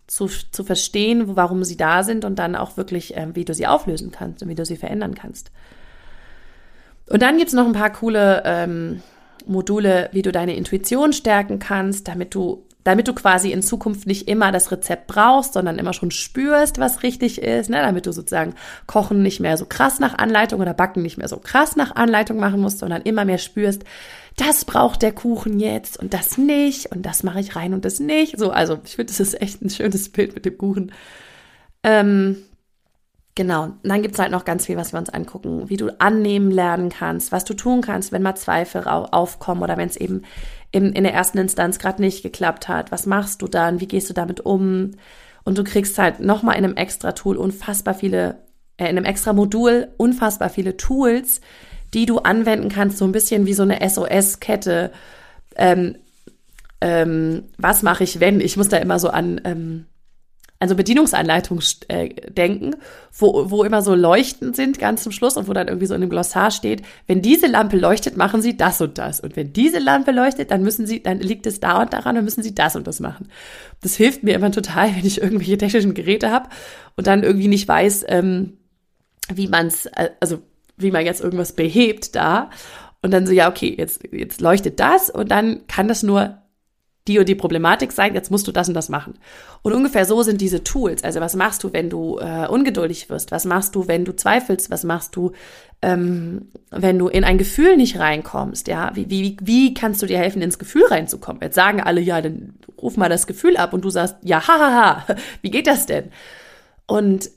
zu, 0.07 0.27
zu 0.27 0.63
verstehen, 0.63 1.35
warum 1.35 1.63
sie 1.63 1.77
da 1.77 2.03
sind 2.03 2.25
und 2.25 2.37
dann 2.37 2.55
auch 2.55 2.77
wirklich, 2.77 3.13
ähm, 3.15 3.35
wie 3.35 3.45
du 3.45 3.53
sie 3.53 3.67
auflösen 3.67 4.11
kannst 4.11 4.43
und 4.43 4.49
wie 4.49 4.55
du 4.55 4.65
sie 4.65 4.77
verändern 4.77 5.15
kannst. 5.15 5.51
Und 7.09 7.21
dann 7.21 7.37
gibt's 7.37 7.53
noch 7.53 7.65
ein 7.65 7.73
paar 7.73 7.91
coole 7.91 8.43
ähm, 8.45 9.01
Module, 9.45 10.09
wie 10.11 10.21
du 10.21 10.31
deine 10.31 10.55
Intuition 10.55 11.13
stärken 11.13 11.59
kannst, 11.59 12.07
damit 12.07 12.35
du 12.35 12.65
damit 12.83 13.07
du 13.07 13.13
quasi 13.13 13.51
in 13.51 13.61
Zukunft 13.61 14.07
nicht 14.07 14.27
immer 14.27 14.51
das 14.51 14.71
Rezept 14.71 15.07
brauchst, 15.07 15.53
sondern 15.53 15.79
immer 15.79 15.93
schon 15.93 16.11
spürst, 16.11 16.79
was 16.79 17.03
richtig 17.03 17.41
ist, 17.41 17.69
ne? 17.69 17.77
damit 17.77 18.05
du 18.05 18.11
sozusagen 18.11 18.55
Kochen 18.87 19.21
nicht 19.23 19.39
mehr 19.39 19.57
so 19.57 19.65
krass 19.65 19.99
nach 19.99 20.17
Anleitung 20.17 20.59
oder 20.61 20.73
Backen 20.73 21.01
nicht 21.01 21.17
mehr 21.17 21.27
so 21.27 21.37
krass 21.37 21.75
nach 21.75 21.95
Anleitung 21.95 22.37
machen 22.37 22.61
musst, 22.61 22.79
sondern 22.79 23.01
immer 23.03 23.25
mehr 23.25 23.37
spürst, 23.37 23.83
das 24.37 24.65
braucht 24.65 25.01
der 25.01 25.11
Kuchen 25.11 25.59
jetzt 25.59 25.97
und 25.97 26.13
das 26.13 26.37
nicht 26.37 26.91
und 26.91 27.05
das 27.05 27.23
mache 27.23 27.39
ich 27.39 27.55
rein 27.55 27.73
und 27.73 27.85
das 27.85 27.99
nicht. 27.99 28.37
So, 28.37 28.51
also 28.51 28.79
ich 28.83 28.95
finde, 28.95 29.11
das 29.11 29.19
ist 29.19 29.39
echt 29.41 29.61
ein 29.61 29.69
schönes 29.69 30.09
Bild 30.09 30.35
mit 30.35 30.45
dem 30.45 30.57
Kuchen. 30.57 30.91
Ähm, 31.83 32.37
Genau, 33.35 33.63
und 33.63 33.79
dann 33.81 34.03
gibt's 34.03 34.19
halt 34.19 34.31
noch 34.31 34.45
ganz 34.45 34.67
viel, 34.67 34.77
was 34.77 34.93
wir 34.93 34.99
uns 34.99 35.09
angucken, 35.09 35.67
wie 35.67 35.77
du 35.77 35.89
annehmen 35.99 36.51
lernen 36.51 36.89
kannst, 36.89 37.31
was 37.31 37.45
du 37.45 37.55
tun 37.55 37.81
kannst, 37.81 38.11
wenn 38.11 38.21
mal 38.21 38.35
Zweifel 38.35 38.83
aufkommen 38.87 39.63
oder 39.63 39.75
wenn 39.75 39.89
es 39.89 39.97
eben 39.97 40.21
in, 40.73 40.91
in 40.91 41.03
der 41.03 41.13
ersten 41.13 41.37
Instanz 41.37 41.77
gerade 41.79 42.01
nicht 42.01 42.23
geklappt 42.23 42.67
hat. 42.67 42.91
Was 42.91 43.05
machst 43.05 43.41
du 43.41 43.47
dann? 43.47 43.79
Wie 43.79 43.87
gehst 43.87 44.09
du 44.09 44.13
damit 44.13 44.41
um? 44.41 44.91
Und 45.45 45.57
du 45.57 45.63
kriegst 45.63 45.97
halt 45.99 46.19
nochmal 46.19 46.57
in 46.57 46.65
einem 46.65 46.75
extra 46.75 47.11
Tool 47.11 47.37
unfassbar 47.37 47.93
viele, 47.93 48.39
äh, 48.77 48.89
in 48.89 48.97
einem 48.97 49.05
extra 49.05 49.33
Modul 49.33 49.89
unfassbar 49.97 50.49
viele 50.49 50.75
Tools, 50.75 51.41
die 51.93 52.07
du 52.07 52.17
anwenden 52.17 52.69
kannst, 52.69 52.97
so 52.97 53.05
ein 53.05 53.11
bisschen 53.11 53.45
wie 53.45 53.53
so 53.53 53.61
eine 53.61 53.87
SOS-Kette. 53.87 54.91
Ähm, 55.55 55.97
ähm, 56.81 57.43
was 57.59 57.83
mache 57.83 58.03
ich, 58.03 58.19
wenn? 58.19 58.41
Ich 58.41 58.57
muss 58.57 58.69
da 58.69 58.77
immer 58.77 58.97
so 58.97 59.09
an 59.09 59.41
ähm, 59.45 59.85
also 60.63 60.75
Bedienungsanleitung 60.75 61.59
äh, 61.89 62.07
denken, 62.31 62.77
wo, 63.11 63.51
wo 63.51 63.65
immer 63.65 63.81
so 63.81 63.95
Leuchten 63.95 64.53
sind 64.53 64.79
ganz 64.79 65.03
zum 65.03 65.11
Schluss 65.11 65.35
und 65.35 65.49
wo 65.49 65.51
dann 65.51 65.67
irgendwie 65.67 65.87
so 65.87 65.93
in 65.93 65.99
dem 65.99 66.09
Glossar 66.09 66.51
steht, 66.51 66.83
wenn 67.05 67.21
diese 67.21 67.47
Lampe 67.47 67.75
leuchtet, 67.75 68.15
machen 68.15 68.41
Sie 68.41 68.55
das 68.55 68.79
und 68.79 68.97
das. 68.97 69.19
Und 69.19 69.35
wenn 69.35 69.51
diese 69.51 69.79
Lampe 69.79 70.11
leuchtet, 70.11 70.51
dann 70.51 70.63
müssen 70.63 70.87
Sie, 70.87 71.03
dann 71.03 71.19
liegt 71.19 71.45
es 71.47 71.59
da 71.59 71.81
und 71.81 71.91
daran, 71.91 72.15
dann 72.15 72.23
müssen 72.23 72.41
Sie 72.43 72.55
das 72.55 72.77
und 72.77 72.87
das 72.87 73.01
machen. 73.01 73.27
Das 73.81 73.95
hilft 73.97 74.23
mir 74.23 74.35
immer 74.35 74.51
total, 74.53 74.87
wenn 74.95 75.05
ich 75.05 75.21
irgendwelche 75.21 75.57
technischen 75.57 75.95
Geräte 75.95 76.31
habe 76.31 76.47
und 76.95 77.07
dann 77.07 77.23
irgendwie 77.23 77.49
nicht 77.49 77.67
weiß, 77.67 78.05
ähm, 78.07 78.53
wie 79.33 79.49
man 79.49 79.67
es, 79.67 79.85
äh, 79.87 80.11
also 80.21 80.39
wie 80.77 80.91
man 80.91 81.05
jetzt 81.05 81.19
irgendwas 81.19 81.51
behebt 81.51 82.15
da. 82.15 82.51
Und 83.01 83.11
dann 83.11 83.27
so, 83.27 83.33
ja, 83.33 83.49
okay, 83.49 83.75
jetzt, 83.77 84.01
jetzt 84.13 84.39
leuchtet 84.39 84.79
das 84.79 85.09
und 85.09 85.29
dann 85.29 85.67
kann 85.67 85.89
das 85.89 86.03
nur 86.03 86.37
die 87.07 87.19
und 87.19 87.27
die 87.27 87.35
Problematik 87.35 87.91
sein, 87.91 88.13
jetzt 88.13 88.31
musst 88.31 88.47
du 88.47 88.51
das 88.51 88.69
und 88.69 88.75
das 88.75 88.87
machen. 88.87 89.15
Und 89.61 89.73
ungefähr 89.73 90.05
so 90.05 90.23
sind 90.23 90.39
diese 90.39 90.63
Tools. 90.63 91.03
Also 91.03 91.19
was 91.19 91.35
machst 91.35 91.63
du, 91.63 91.73
wenn 91.73 91.89
du 91.89 92.17
äh, 92.17 92.47
ungeduldig 92.47 93.09
wirst? 93.09 93.31
Was 93.31 93.43
machst 93.43 93.75
du, 93.75 93.87
wenn 93.87 94.05
du 94.05 94.15
zweifelst? 94.15 94.71
Was 94.71 94.85
machst 94.85 95.15
du, 95.15 95.33
ähm, 95.81 96.49
wenn 96.71 96.97
du 96.97 97.09
in 97.09 97.25
ein 97.25 97.37
Gefühl 97.37 97.75
nicht 97.75 97.99
reinkommst? 97.99 98.69
Ja, 98.69 98.91
wie, 98.93 99.09
wie, 99.09 99.35
wie 99.41 99.73
kannst 99.73 100.01
du 100.01 100.05
dir 100.05 100.17
helfen, 100.17 100.41
ins 100.41 100.59
Gefühl 100.59 100.85
reinzukommen? 100.85 101.41
Jetzt 101.41 101.55
sagen 101.55 101.81
alle, 101.81 101.99
ja, 101.99 102.21
dann 102.21 102.53
ruf 102.81 102.95
mal 102.95 103.09
das 103.09 103.27
Gefühl 103.27 103.57
ab 103.57 103.73
und 103.73 103.83
du 103.83 103.89
sagst, 103.89 104.15
ja, 104.21 104.47
hahaha, 104.47 105.05
wie 105.41 105.51
geht 105.51 105.67
das 105.67 105.85
denn? 105.85 106.09
Und 106.87 107.29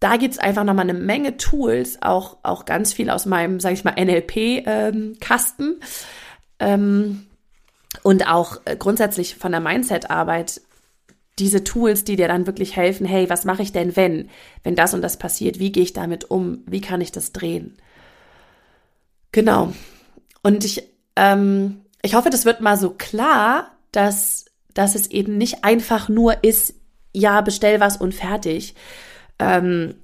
da 0.00 0.16
gibt's 0.16 0.38
einfach 0.38 0.64
nochmal 0.64 0.88
eine 0.88 0.98
Menge 0.98 1.38
Tools, 1.38 1.98
auch, 2.02 2.36
auch 2.42 2.66
ganz 2.66 2.92
viel 2.92 3.08
aus 3.08 3.24
meinem, 3.24 3.58
sag 3.58 3.72
ich 3.72 3.84
mal, 3.84 3.94
NLP-Kasten. 3.98 5.80
Ähm, 6.60 6.68
ähm, 7.20 7.27
und 8.02 8.28
auch 8.28 8.60
äh, 8.64 8.76
grundsätzlich 8.76 9.36
von 9.36 9.52
der 9.52 9.60
Mindset-Arbeit 9.60 10.60
diese 11.38 11.62
Tools, 11.64 12.04
die 12.04 12.16
dir 12.16 12.28
dann 12.28 12.46
wirklich 12.46 12.76
helfen, 12.76 13.06
hey, 13.06 13.30
was 13.30 13.44
mache 13.44 13.62
ich 13.62 13.72
denn, 13.72 13.96
wenn, 13.96 14.28
wenn 14.64 14.74
das 14.74 14.94
und 14.94 15.02
das 15.02 15.18
passiert, 15.18 15.58
wie 15.58 15.72
gehe 15.72 15.82
ich 15.82 15.92
damit 15.92 16.30
um, 16.30 16.62
wie 16.66 16.80
kann 16.80 17.00
ich 17.00 17.12
das 17.12 17.32
drehen? 17.32 17.76
Genau. 19.32 19.72
Und 20.42 20.64
ich, 20.64 20.82
ähm, 21.16 21.82
ich 22.02 22.14
hoffe, 22.14 22.30
das 22.30 22.44
wird 22.44 22.60
mal 22.60 22.76
so 22.76 22.90
klar, 22.90 23.70
dass, 23.92 24.46
dass 24.74 24.94
es 24.94 25.10
eben 25.10 25.38
nicht 25.38 25.64
einfach 25.64 26.08
nur 26.08 26.42
ist, 26.42 26.74
ja, 27.12 27.40
bestell 27.40 27.80
was 27.80 27.96
und 27.96 28.14
fertig. 28.14 28.74
Ähm, 29.38 29.94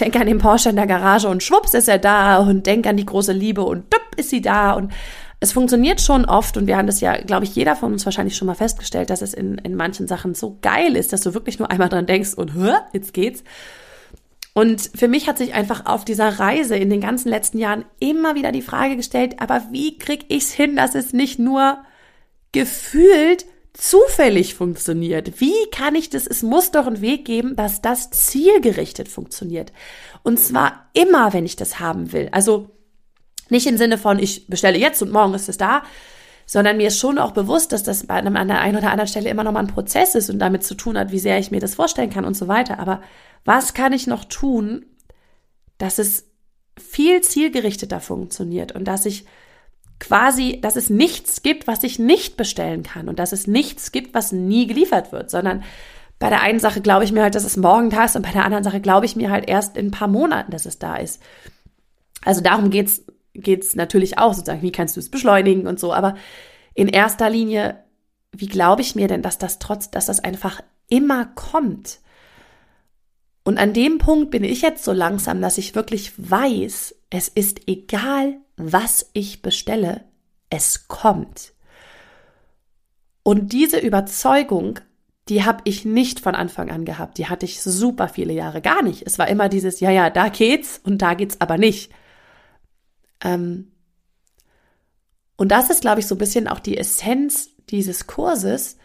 denk 0.00 0.16
an 0.16 0.26
den 0.26 0.38
Porsche 0.38 0.70
in 0.70 0.76
der 0.76 0.86
Garage 0.86 1.28
und 1.28 1.42
schwupps 1.42 1.74
ist 1.74 1.88
er 1.88 1.98
da 1.98 2.38
und 2.38 2.66
denk 2.66 2.86
an 2.86 2.96
die 2.96 3.04
große 3.04 3.32
Liebe 3.32 3.62
und 3.62 3.92
dupp 3.92 4.14
ist 4.16 4.30
sie 4.30 4.40
da 4.40 4.72
und 4.72 4.92
es 5.40 5.52
funktioniert 5.52 6.00
schon 6.00 6.24
oft 6.24 6.56
und 6.56 6.66
wir 6.66 6.76
haben 6.76 6.88
das 6.88 7.00
ja, 7.00 7.16
glaube 7.16 7.44
ich, 7.44 7.54
jeder 7.54 7.76
von 7.76 7.92
uns 7.92 8.04
wahrscheinlich 8.04 8.36
schon 8.36 8.46
mal 8.46 8.54
festgestellt, 8.54 9.10
dass 9.10 9.22
es 9.22 9.34
in, 9.34 9.58
in 9.58 9.76
manchen 9.76 10.08
Sachen 10.08 10.34
so 10.34 10.58
geil 10.62 10.96
ist, 10.96 11.12
dass 11.12 11.20
du 11.20 11.34
wirklich 11.34 11.58
nur 11.58 11.70
einmal 11.70 11.88
dran 11.88 12.06
denkst 12.06 12.34
und 12.34 12.54
Hö, 12.54 12.72
jetzt 12.92 13.12
geht's. 13.12 13.44
Und 14.52 14.90
für 14.96 15.06
mich 15.06 15.28
hat 15.28 15.38
sich 15.38 15.54
einfach 15.54 15.86
auf 15.86 16.04
dieser 16.04 16.40
Reise 16.40 16.74
in 16.74 16.90
den 16.90 17.00
ganzen 17.00 17.28
letzten 17.28 17.58
Jahren 17.58 17.84
immer 18.00 18.34
wieder 18.34 18.50
die 18.50 18.62
Frage 18.62 18.96
gestellt, 18.96 19.36
aber 19.38 19.62
wie 19.70 19.98
krieg 19.98 20.24
ich's 20.28 20.50
hin, 20.50 20.74
dass 20.74 20.96
es 20.96 21.12
nicht 21.12 21.38
nur 21.38 21.78
gefühlt 22.50 23.46
zufällig 23.72 24.56
funktioniert? 24.56 25.40
Wie 25.40 25.54
kann 25.70 25.94
ich 25.94 26.10
das? 26.10 26.26
Es 26.26 26.42
muss 26.42 26.72
doch 26.72 26.88
einen 26.88 27.00
Weg 27.00 27.24
geben, 27.24 27.54
dass 27.54 27.80
das 27.80 28.10
zielgerichtet 28.10 29.08
funktioniert. 29.08 29.72
Und 30.24 30.40
zwar 30.40 30.88
immer, 30.92 31.32
wenn 31.32 31.46
ich 31.46 31.54
das 31.54 31.78
haben 31.78 32.12
will. 32.12 32.28
Also 32.32 32.70
nicht 33.50 33.66
im 33.66 33.76
Sinne 33.76 33.98
von, 33.98 34.18
ich 34.18 34.46
bestelle 34.46 34.78
jetzt 34.78 35.02
und 35.02 35.12
morgen 35.12 35.34
ist 35.34 35.48
es 35.48 35.56
da, 35.56 35.82
sondern 36.46 36.78
mir 36.78 36.88
ist 36.88 36.98
schon 36.98 37.18
auch 37.18 37.32
bewusst, 37.32 37.72
dass 37.72 37.82
das 37.82 38.06
bei 38.06 38.14
einem 38.14 38.36
an 38.36 38.48
der 38.48 38.60
einen 38.60 38.78
oder 38.78 38.90
anderen 38.90 39.08
Stelle 39.08 39.28
immer 39.28 39.44
noch 39.44 39.52
mal 39.52 39.60
ein 39.60 39.66
Prozess 39.66 40.14
ist 40.14 40.30
und 40.30 40.38
damit 40.38 40.64
zu 40.64 40.74
tun 40.74 40.96
hat, 40.96 41.12
wie 41.12 41.18
sehr 41.18 41.38
ich 41.38 41.50
mir 41.50 41.60
das 41.60 41.74
vorstellen 41.74 42.10
kann 42.10 42.24
und 42.24 42.34
so 42.34 42.48
weiter. 42.48 42.78
Aber 42.78 43.02
was 43.44 43.74
kann 43.74 43.92
ich 43.92 44.06
noch 44.06 44.24
tun, 44.24 44.86
dass 45.76 45.98
es 45.98 46.26
viel 46.78 47.20
zielgerichteter 47.20 48.00
funktioniert 48.00 48.72
und 48.72 48.84
dass 48.84 49.04
ich 49.04 49.26
quasi, 50.00 50.58
dass 50.62 50.76
es 50.76 50.90
nichts 50.90 51.42
gibt, 51.42 51.66
was 51.66 51.82
ich 51.82 51.98
nicht 51.98 52.36
bestellen 52.36 52.82
kann 52.82 53.08
und 53.08 53.18
dass 53.18 53.32
es 53.32 53.46
nichts 53.46 53.92
gibt, 53.92 54.14
was 54.14 54.32
nie 54.32 54.66
geliefert 54.66 55.12
wird, 55.12 55.30
sondern 55.30 55.64
bei 56.18 56.30
der 56.30 56.40
einen 56.40 56.60
Sache 56.60 56.80
glaube 56.80 57.04
ich 57.04 57.12
mir 57.12 57.22
halt, 57.22 57.34
dass 57.34 57.44
es 57.44 57.56
morgen 57.56 57.90
da 57.90 58.04
ist 58.04 58.16
und 58.16 58.22
bei 58.22 58.32
der 58.32 58.44
anderen 58.44 58.64
Sache 58.64 58.80
glaube 58.80 59.06
ich 59.06 59.16
mir 59.16 59.30
halt 59.30 59.48
erst 59.48 59.76
in 59.76 59.88
ein 59.88 59.90
paar 59.90 60.08
Monaten, 60.08 60.50
dass 60.50 60.66
es 60.66 60.78
da 60.78 60.96
ist. 60.96 61.20
Also 62.24 62.40
darum 62.40 62.70
geht's 62.70 63.04
geht 63.40 63.64
es 63.64 63.76
natürlich 63.76 64.18
auch 64.18 64.34
sozusagen, 64.34 64.62
wie 64.62 64.72
kannst 64.72 64.96
du 64.96 65.00
es 65.00 65.10
beschleunigen 65.10 65.66
und 65.66 65.80
so. 65.80 65.92
Aber 65.92 66.14
in 66.74 66.88
erster 66.88 67.30
Linie, 67.30 67.84
wie 68.32 68.46
glaube 68.46 68.82
ich 68.82 68.94
mir 68.94 69.08
denn, 69.08 69.22
dass 69.22 69.38
das 69.38 69.58
trotz, 69.58 69.90
dass 69.90 70.06
das 70.06 70.20
einfach 70.20 70.60
immer 70.88 71.26
kommt? 71.26 72.00
Und 73.44 73.58
an 73.58 73.72
dem 73.72 73.98
Punkt 73.98 74.30
bin 74.30 74.44
ich 74.44 74.60
jetzt 74.60 74.84
so 74.84 74.92
langsam, 74.92 75.40
dass 75.40 75.56
ich 75.56 75.74
wirklich 75.74 76.12
weiß, 76.18 76.94
es 77.10 77.28
ist 77.28 77.66
egal, 77.66 78.36
was 78.56 79.08
ich 79.14 79.40
bestelle, 79.40 80.04
es 80.50 80.86
kommt. 80.88 81.54
Und 83.22 83.52
diese 83.52 83.78
Überzeugung, 83.78 84.80
die 85.28 85.44
habe 85.44 85.60
ich 85.64 85.84
nicht 85.84 86.20
von 86.20 86.34
Anfang 86.34 86.70
an 86.70 86.84
gehabt. 86.84 87.18
Die 87.18 87.26
hatte 87.26 87.44
ich 87.46 87.62
super 87.62 88.08
viele 88.08 88.32
Jahre 88.32 88.62
gar 88.62 88.82
nicht. 88.82 89.02
Es 89.06 89.18
war 89.18 89.28
immer 89.28 89.48
dieses, 89.48 89.80
ja, 89.80 89.90
ja, 89.90 90.10
da 90.10 90.28
geht's 90.28 90.80
und 90.82 91.02
da 91.02 91.14
geht's 91.14 91.40
aber 91.40 91.58
nicht. 91.58 91.92
Ähm, 93.22 93.72
und 95.36 95.52
das 95.52 95.70
ist, 95.70 95.82
glaube 95.82 96.00
ich, 96.00 96.06
so 96.06 96.14
ein 96.14 96.18
bisschen 96.18 96.48
auch 96.48 96.60
die 96.60 96.76
Essenz 96.76 97.50
dieses 97.70 98.06
Kurses, 98.06 98.76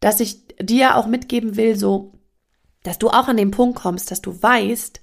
dass 0.00 0.20
ich 0.20 0.46
dir 0.58 0.96
auch 0.96 1.06
mitgeben 1.06 1.56
will, 1.56 1.76
so, 1.76 2.12
dass 2.82 2.98
du 2.98 3.08
auch 3.08 3.28
an 3.28 3.36
den 3.36 3.50
Punkt 3.50 3.78
kommst, 3.78 4.10
dass 4.10 4.22
du 4.22 4.42
weißt, 4.42 5.00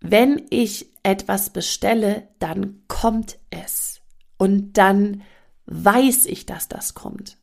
wenn 0.00 0.46
ich 0.50 0.92
etwas 1.02 1.50
bestelle, 1.50 2.28
dann 2.38 2.82
kommt 2.88 3.38
es. 3.50 4.00
Und 4.38 4.74
dann 4.74 5.22
weiß 5.66 6.26
ich, 6.26 6.46
dass 6.46 6.68
das 6.68 6.94
kommt. 6.94 7.38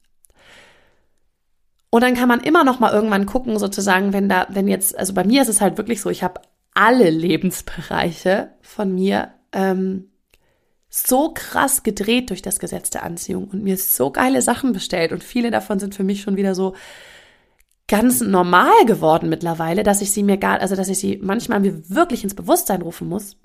Und 1.90 2.02
dann 2.02 2.16
kann 2.16 2.30
man 2.30 2.40
immer 2.40 2.64
noch 2.64 2.80
mal 2.80 2.94
irgendwann 2.94 3.26
gucken, 3.26 3.60
sozusagen, 3.60 4.14
wenn 4.14 4.30
da, 4.30 4.48
wenn 4.50 4.68
jetzt, 4.68 4.98
also 4.98 5.14
bei 5.14 5.26
mir 5.26 5.42
ist 5.42 5.50
es 5.50 5.60
halt 5.60 5.78
wirklich 5.78 6.02
so, 6.02 6.10
ich 6.10 6.24
habe 6.24 6.42
alle 6.74 7.10
Lebensbereiche 7.10 8.54
von 8.62 8.94
mir 8.94 9.34
ähm, 9.52 10.10
so 10.90 11.32
krass 11.34 11.84
gedreht 11.84 12.30
durch 12.30 12.42
das 12.42 12.60
Gesetz 12.60 12.90
der 12.90 13.04
Anziehung 13.04 13.48
und 13.48 13.64
mir 13.64 13.78
so 13.78 14.12
geile 14.12 14.42
Sachen 14.42 14.74
bestellt 14.74 15.12
und 15.12 15.24
viele 15.24 15.52
davon 15.52 15.80
sind 15.80 15.96
für 15.96 16.04
mich 16.04 16.22
schon 16.22 16.36
wieder 16.36 16.54
so 16.54 16.76
ganz 17.88 18.22
normal 18.22 18.86
geworden 18.86 19.30
mittlerweile, 19.30 19.84
dass 19.84 20.02
ich 20.02 20.12
sie 20.12 20.24
mir 20.24 20.38
gar, 20.38 20.62
also 20.62 20.76
dass 20.76 20.88
ich 20.88 21.00
sie 21.00 21.20
manchmal 21.22 21.60
mir 21.60 21.90
wirklich 21.90 22.24
ins 22.24 22.36
Bewusstsein 22.36 22.82
rufen 22.82 23.08
muss. 23.10 23.38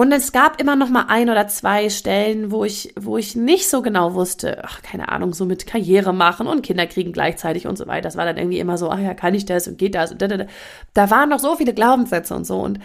Und 0.00 0.12
es 0.12 0.32
gab 0.32 0.58
immer 0.58 0.76
noch 0.76 0.88
mal 0.88 1.04
ein 1.08 1.28
oder 1.28 1.46
zwei 1.48 1.90
Stellen, 1.90 2.50
wo 2.50 2.64
ich, 2.64 2.94
wo 2.98 3.18
ich 3.18 3.36
nicht 3.36 3.68
so 3.68 3.82
genau 3.82 4.14
wusste, 4.14 4.64
ach, 4.64 4.80
keine 4.80 5.10
Ahnung, 5.10 5.34
so 5.34 5.44
mit 5.44 5.66
Karriere 5.66 6.14
machen 6.14 6.46
und 6.46 6.62
Kinder 6.62 6.86
kriegen 6.86 7.12
gleichzeitig 7.12 7.66
und 7.66 7.76
so 7.76 7.86
weiter. 7.86 8.04
Das 8.04 8.16
war 8.16 8.24
dann 8.24 8.38
irgendwie 8.38 8.60
immer 8.60 8.78
so, 8.78 8.88
ach 8.88 8.98
ja, 8.98 9.12
kann 9.12 9.34
ich 9.34 9.44
das 9.44 9.68
und 9.68 9.76
geht 9.76 9.94
das 9.94 10.10
und 10.10 10.22
da, 10.22 10.28
da, 10.28 10.38
da. 10.38 10.46
da 10.94 11.10
waren 11.10 11.28
noch 11.28 11.38
so 11.38 11.54
viele 11.54 11.74
Glaubenssätze 11.74 12.34
und 12.34 12.46
so. 12.46 12.60
Und 12.60 12.78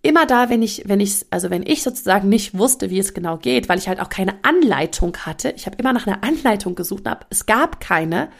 immer 0.00 0.24
da, 0.24 0.48
wenn 0.48 0.62
ich, 0.62 0.84
wenn 0.86 1.00
ich, 1.00 1.26
also 1.28 1.50
wenn 1.50 1.62
ich 1.62 1.82
sozusagen 1.82 2.30
nicht 2.30 2.56
wusste, 2.56 2.88
wie 2.88 3.00
es 3.00 3.12
genau 3.12 3.36
geht, 3.36 3.68
weil 3.68 3.78
ich 3.78 3.86
halt 3.86 4.00
auch 4.00 4.08
keine 4.08 4.42
Anleitung 4.42 5.14
hatte, 5.26 5.50
ich 5.50 5.66
habe 5.66 5.76
immer 5.76 5.92
nach 5.92 6.06
einer 6.06 6.24
Anleitung 6.24 6.74
gesucht, 6.74 7.06
aber 7.06 7.26
es 7.28 7.44
gab 7.44 7.80
keine. 7.80 8.30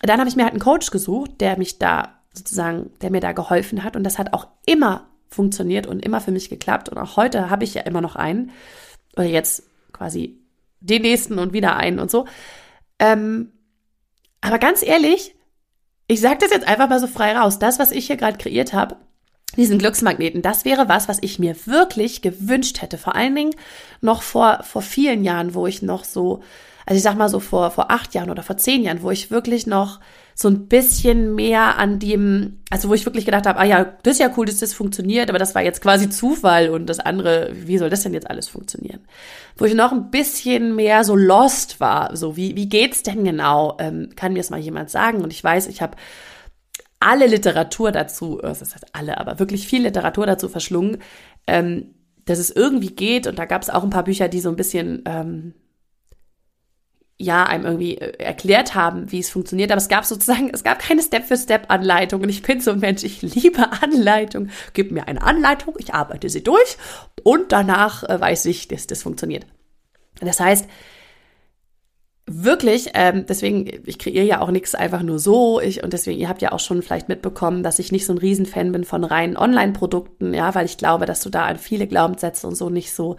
Dann 0.00 0.18
habe 0.18 0.28
ich 0.28 0.34
mir 0.34 0.42
halt 0.42 0.54
einen 0.54 0.60
Coach 0.60 0.90
gesucht, 0.90 1.40
der 1.40 1.56
mich 1.56 1.78
da 1.78 2.18
sozusagen, 2.34 2.90
der 3.00 3.12
mir 3.12 3.20
da 3.20 3.30
geholfen 3.30 3.84
hat 3.84 3.94
und 3.94 4.02
das 4.02 4.18
hat 4.18 4.32
auch 4.32 4.48
immer 4.66 5.06
funktioniert 5.30 5.86
und 5.86 6.04
immer 6.04 6.20
für 6.20 6.32
mich 6.32 6.48
geklappt. 6.50 6.88
Und 6.88 6.98
auch 6.98 7.16
heute 7.16 7.50
habe 7.50 7.64
ich 7.64 7.74
ja 7.74 7.82
immer 7.82 8.00
noch 8.00 8.16
einen. 8.16 8.50
Oder 9.16 9.26
jetzt 9.26 9.64
quasi 9.92 10.38
den 10.80 11.02
nächsten 11.02 11.38
und 11.38 11.52
wieder 11.52 11.76
einen 11.76 11.98
und 11.98 12.10
so. 12.10 12.26
Ähm, 12.98 13.52
aber 14.40 14.58
ganz 14.58 14.82
ehrlich, 14.82 15.34
ich 16.06 16.20
sage 16.20 16.38
das 16.40 16.50
jetzt 16.50 16.66
einfach 16.66 16.88
mal 16.88 17.00
so 17.00 17.06
frei 17.06 17.36
raus. 17.36 17.58
Das, 17.58 17.78
was 17.78 17.90
ich 17.90 18.06
hier 18.06 18.16
gerade 18.16 18.38
kreiert 18.38 18.72
habe, 18.72 18.96
diesen 19.56 19.78
Glücksmagneten, 19.78 20.42
das 20.42 20.64
wäre 20.64 20.88
was, 20.88 21.08
was 21.08 21.18
ich 21.22 21.38
mir 21.38 21.56
wirklich 21.66 22.22
gewünscht 22.22 22.80
hätte. 22.82 22.98
Vor 22.98 23.16
allen 23.16 23.34
Dingen 23.34 23.54
noch 24.00 24.22
vor, 24.22 24.62
vor 24.62 24.82
vielen 24.82 25.24
Jahren, 25.24 25.54
wo 25.54 25.66
ich 25.66 25.82
noch 25.82 26.04
so 26.04 26.42
Also 26.86 26.96
ich 26.96 27.02
sag 27.02 27.16
mal 27.16 27.28
so 27.28 27.40
vor, 27.40 27.70
vor 27.70 27.90
acht 27.90 28.14
Jahren 28.14 28.30
oder 28.30 28.42
vor 28.42 28.56
zehn 28.56 28.82
Jahren, 28.82 29.02
wo 29.02 29.10
ich 29.10 29.30
wirklich 29.30 29.66
noch 29.66 30.00
so 30.40 30.46
ein 30.46 30.68
bisschen 30.68 31.34
mehr 31.34 31.78
an 31.78 31.98
dem, 31.98 32.60
also 32.70 32.88
wo 32.88 32.94
ich 32.94 33.04
wirklich 33.04 33.24
gedacht 33.24 33.44
habe, 33.44 33.58
ah 33.58 33.64
ja, 33.64 33.96
das 34.04 34.12
ist 34.14 34.18
ja 34.20 34.32
cool, 34.36 34.46
dass 34.46 34.58
das 34.58 34.72
funktioniert, 34.72 35.30
aber 35.30 35.38
das 35.40 35.56
war 35.56 35.62
jetzt 35.62 35.80
quasi 35.80 36.10
Zufall 36.10 36.68
und 36.68 36.86
das 36.86 37.00
andere, 37.00 37.50
wie 37.52 37.76
soll 37.76 37.90
das 37.90 38.04
denn 38.04 38.14
jetzt 38.14 38.30
alles 38.30 38.46
funktionieren? 38.46 39.00
Wo 39.56 39.64
ich 39.64 39.74
noch 39.74 39.90
ein 39.90 40.12
bisschen 40.12 40.76
mehr 40.76 41.02
so 41.02 41.16
lost 41.16 41.80
war, 41.80 42.14
so 42.16 42.36
wie, 42.36 42.54
wie 42.54 42.68
geht's 42.68 43.02
denn 43.02 43.24
genau? 43.24 43.76
Ähm, 43.80 44.10
kann 44.14 44.32
mir 44.32 44.38
das 44.38 44.50
mal 44.50 44.60
jemand 44.60 44.90
sagen? 44.90 45.22
Und 45.22 45.32
ich 45.32 45.42
weiß, 45.42 45.66
ich 45.66 45.82
habe 45.82 45.96
alle 47.00 47.26
Literatur 47.26 47.90
dazu, 47.90 48.38
äh, 48.38 48.46
das 48.46 48.60
heißt 48.60 48.94
alle, 48.94 49.18
aber 49.18 49.40
wirklich 49.40 49.66
viel 49.66 49.82
Literatur 49.82 50.24
dazu 50.24 50.48
verschlungen, 50.48 50.98
ähm, 51.48 51.96
dass 52.26 52.38
es 52.38 52.50
irgendwie 52.50 52.94
geht. 52.94 53.26
Und 53.26 53.40
da 53.40 53.44
gab 53.44 53.62
es 53.62 53.70
auch 53.70 53.82
ein 53.82 53.90
paar 53.90 54.04
Bücher, 54.04 54.28
die 54.28 54.38
so 54.38 54.50
ein 54.50 54.56
bisschen 54.56 55.02
ähm, 55.04 55.54
ja, 57.20 57.44
einem 57.44 57.64
irgendwie 57.66 57.98
äh, 57.98 58.16
erklärt 58.18 58.74
haben, 58.74 59.10
wie 59.10 59.18
es 59.18 59.30
funktioniert. 59.30 59.72
Aber 59.72 59.80
es 59.80 59.88
gab 59.88 60.04
sozusagen, 60.04 60.50
es 60.52 60.62
gab 60.62 60.78
keine 60.78 61.02
Step-für-Step-Anleitung. 61.02 62.22
Und 62.22 62.28
ich 62.28 62.42
bin 62.42 62.60
so 62.60 62.70
ein 62.70 62.78
Mensch, 62.78 63.02
ich 63.02 63.22
liebe 63.22 63.70
Anleitung. 63.82 64.50
Gib 64.72 64.92
mir 64.92 65.08
eine 65.08 65.22
Anleitung, 65.22 65.74
ich 65.78 65.94
arbeite 65.94 66.28
sie 66.28 66.44
durch 66.44 66.78
und 67.24 67.52
danach 67.52 68.04
äh, 68.04 68.20
weiß 68.20 68.46
ich, 68.46 68.68
dass 68.68 68.86
das 68.86 69.02
funktioniert. 69.02 69.46
Das 70.20 70.40
heißt, 70.40 70.68
wirklich, 72.26 72.90
ähm, 72.94 73.24
deswegen, 73.26 73.68
ich 73.84 73.98
kreiere 73.98 74.24
ja 74.24 74.40
auch 74.40 74.50
nichts 74.50 74.74
einfach 74.74 75.02
nur 75.02 75.18
so. 75.18 75.60
Ich, 75.60 75.82
und 75.82 75.92
deswegen, 75.92 76.20
ihr 76.20 76.28
habt 76.28 76.42
ja 76.42 76.52
auch 76.52 76.60
schon 76.60 76.82
vielleicht 76.82 77.08
mitbekommen, 77.08 77.62
dass 77.62 77.78
ich 77.78 77.90
nicht 77.90 78.06
so 78.06 78.12
ein 78.12 78.18
Riesenfan 78.18 78.70
bin 78.70 78.84
von 78.84 79.02
reinen 79.02 79.36
Online-Produkten, 79.36 80.34
ja, 80.34 80.54
weil 80.54 80.66
ich 80.66 80.78
glaube, 80.78 81.06
dass 81.06 81.20
du 81.20 81.30
da 81.30 81.46
an 81.46 81.58
viele 81.58 81.86
Glaubenssätze 81.88 82.46
und 82.46 82.54
so 82.54 82.70
nicht 82.70 82.92
so, 82.92 83.16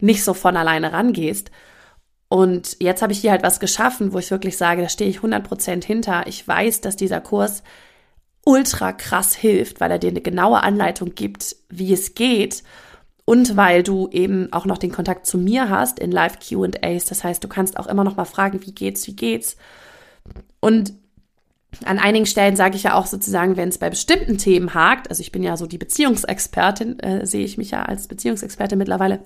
nicht 0.00 0.24
so 0.24 0.34
von 0.34 0.56
alleine 0.56 0.92
rangehst. 0.92 1.50
Und 2.28 2.76
jetzt 2.80 3.00
habe 3.00 3.12
ich 3.12 3.20
hier 3.20 3.30
halt 3.30 3.42
was 3.42 3.60
geschaffen, 3.60 4.12
wo 4.12 4.18
ich 4.18 4.30
wirklich 4.30 4.56
sage, 4.56 4.82
da 4.82 4.88
stehe 4.88 5.08
ich 5.08 5.20
100% 5.20 5.84
hinter. 5.84 6.26
Ich 6.26 6.46
weiß, 6.46 6.82
dass 6.82 6.96
dieser 6.96 7.20
Kurs 7.20 7.62
ultra 8.44 8.92
krass 8.92 9.34
hilft, 9.34 9.80
weil 9.80 9.90
er 9.90 9.98
dir 9.98 10.10
eine 10.10 10.20
genaue 10.20 10.62
Anleitung 10.62 11.14
gibt, 11.14 11.56
wie 11.68 11.92
es 11.92 12.14
geht 12.14 12.62
und 13.24 13.56
weil 13.58 13.82
du 13.82 14.08
eben 14.10 14.52
auch 14.52 14.64
noch 14.64 14.78
den 14.78 14.90
Kontakt 14.92 15.26
zu 15.26 15.36
mir 15.36 15.68
hast 15.68 15.98
in 15.98 16.10
Live 16.10 16.38
Q&As. 16.38 17.04
Das 17.04 17.24
heißt, 17.24 17.44
du 17.44 17.48
kannst 17.48 17.78
auch 17.78 17.86
immer 17.86 18.04
noch 18.04 18.16
mal 18.16 18.24
fragen, 18.24 18.64
wie 18.64 18.72
geht's, 18.72 19.06
wie 19.06 19.16
geht's? 19.16 19.56
Und 20.60 20.94
an 21.84 21.98
einigen 21.98 22.24
Stellen 22.24 22.56
sage 22.56 22.76
ich 22.76 22.84
ja 22.84 22.94
auch 22.94 23.04
sozusagen, 23.04 23.58
wenn 23.58 23.68
es 23.68 23.76
bei 23.76 23.90
bestimmten 23.90 24.38
Themen 24.38 24.72
hakt, 24.72 25.10
also 25.10 25.20
ich 25.20 25.30
bin 25.30 25.42
ja 25.42 25.58
so 25.58 25.66
die 25.66 25.76
Beziehungsexpertin, 25.76 26.98
äh, 27.00 27.26
sehe 27.26 27.44
ich 27.44 27.58
mich 27.58 27.72
ja 27.72 27.82
als 27.82 28.08
Beziehungsexpertin 28.08 28.78
mittlerweile, 28.78 29.20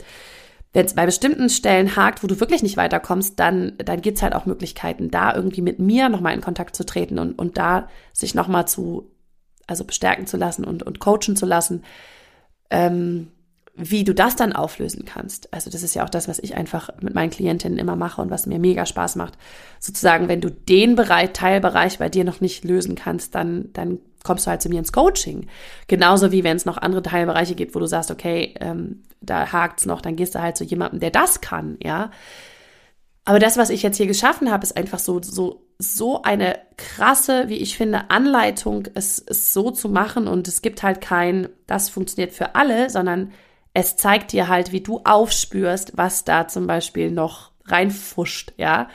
wenn 0.73 0.87
es 0.87 0.95
bei 0.95 1.05
bestimmten 1.05 1.51
Stellen 1.51 1.97
hakt, 1.97 2.23
wo 2.23 2.27
du 2.27 2.41
wirklich 2.41 2.63
nicht 2.63 2.77
weiterkommst, 2.77 3.39
dann, 3.39 3.75
dann 3.79 4.01
gibt's 4.01 4.23
halt 4.23 4.35
auch 4.35 4.47
Möglichkeiten, 4.47 5.11
da 5.11 5.35
irgendwie 5.35 5.61
mit 5.61 5.79
mir 5.79 6.09
nochmal 6.09 6.35
in 6.35 6.41
Kontakt 6.41 6.75
zu 6.75 6.87
treten 6.87 7.19
und, 7.19 7.39
und 7.39 7.59
da 7.59 7.89
sich 8.13 8.35
nochmal 8.35 8.67
zu, 8.67 9.11
also 9.67 9.85
bestärken 9.85 10.27
zu 10.27 10.37
lassen 10.37 10.65
und, 10.65 10.83
und 10.83 10.99
coachen 10.99 11.37
zu 11.37 11.45
lassen, 11.45 11.85
ähm, 12.71 13.29
wie 13.75 14.05
du 14.05 14.15
das 14.15 14.37
dann 14.37 14.53
auflösen 14.53 15.05
kannst. 15.05 15.53
Also 15.53 15.71
das 15.71 15.83
ist 15.83 15.95
ja 15.95 16.05
auch 16.05 16.11
das, 16.11 16.29
was 16.29 16.39
ich 16.39 16.57
einfach 16.57 16.91
mit 17.01 17.15
meinen 17.15 17.31
Klientinnen 17.31 17.79
immer 17.79 17.97
mache 17.97 18.21
und 18.21 18.31
was 18.31 18.47
mir 18.47 18.59
mega 18.59 18.85
Spaß 18.85 19.17
macht. 19.17 19.39
Sozusagen, 19.79 20.29
wenn 20.29 20.43
du 20.43 20.51
den 20.51 20.95
Bereich, 20.95 21.33
Teilbereich 21.33 21.99
bei 21.99 22.09
dir 22.09 22.25
noch 22.25 22.41
nicht 22.41 22.65
lösen 22.65 22.95
kannst, 22.95 23.35
dann, 23.35 23.71
dann 23.73 23.99
kommst 24.25 24.47
du 24.47 24.51
halt 24.51 24.63
zu 24.63 24.69
mir 24.69 24.79
ins 24.79 24.93
Coaching. 24.93 25.47
Genauso 25.89 26.33
wie 26.33 26.45
wenn 26.45 26.57
es 26.57 26.65
noch 26.65 26.79
andere 26.79 27.03
Teilbereiche 27.03 27.55
gibt, 27.55 27.75
wo 27.75 27.79
du 27.79 27.87
sagst, 27.87 28.11
okay, 28.11 28.55
ähm, 28.61 29.03
da 29.21 29.53
hakt's 29.53 29.87
noch, 29.87 30.01
dann 30.01 30.17
gehst 30.17 30.35
du 30.35 30.41
halt 30.41 30.57
zu 30.57 30.65
jemandem, 30.65 31.01
der 31.01 31.11
das 31.11 31.41
kann, 31.41 31.77
ja. 31.83 32.11
Aber 33.25 33.39
das, 33.39 33.57
was 33.57 33.71
ich 33.71 33.83
jetzt 33.83 33.97
hier 33.97 34.07
geschaffen 34.07 34.51
habe, 34.51 34.65
ist 34.65 34.77
einfach 34.77 34.99
so, 34.99 35.23
so, 35.23 35.65
so 35.79 36.23
eine 36.23 36.59
krasse, 36.77 37.49
wie 37.49 37.59
ich 37.59 37.77
finde, 37.77 38.11
Anleitung, 38.11 38.89
es, 38.95 39.21
es 39.25 39.53
so 39.53 39.71
zu 39.71 39.89
machen. 39.89 40.27
Und 40.27 40.49
es 40.49 40.61
gibt 40.61 40.83
halt 40.83 41.01
kein, 41.01 41.49
das 41.69 41.89
funktioniert 41.89 42.33
für 42.33 42.57
alle, 42.57 42.91
sondern 42.91 43.31
es 43.75 43.97
zeigt 43.97 44.33
dir 44.33 44.49
halt, 44.49 44.73
wie 44.73 44.81
du 44.81 45.03
aufspürst, 45.05 45.93
was 45.97 46.25
da 46.25 46.49
zum 46.49 46.67
Beispiel 46.67 47.13
noch 47.13 47.53
reinfuscht, 47.65 48.55
ja 48.57 48.89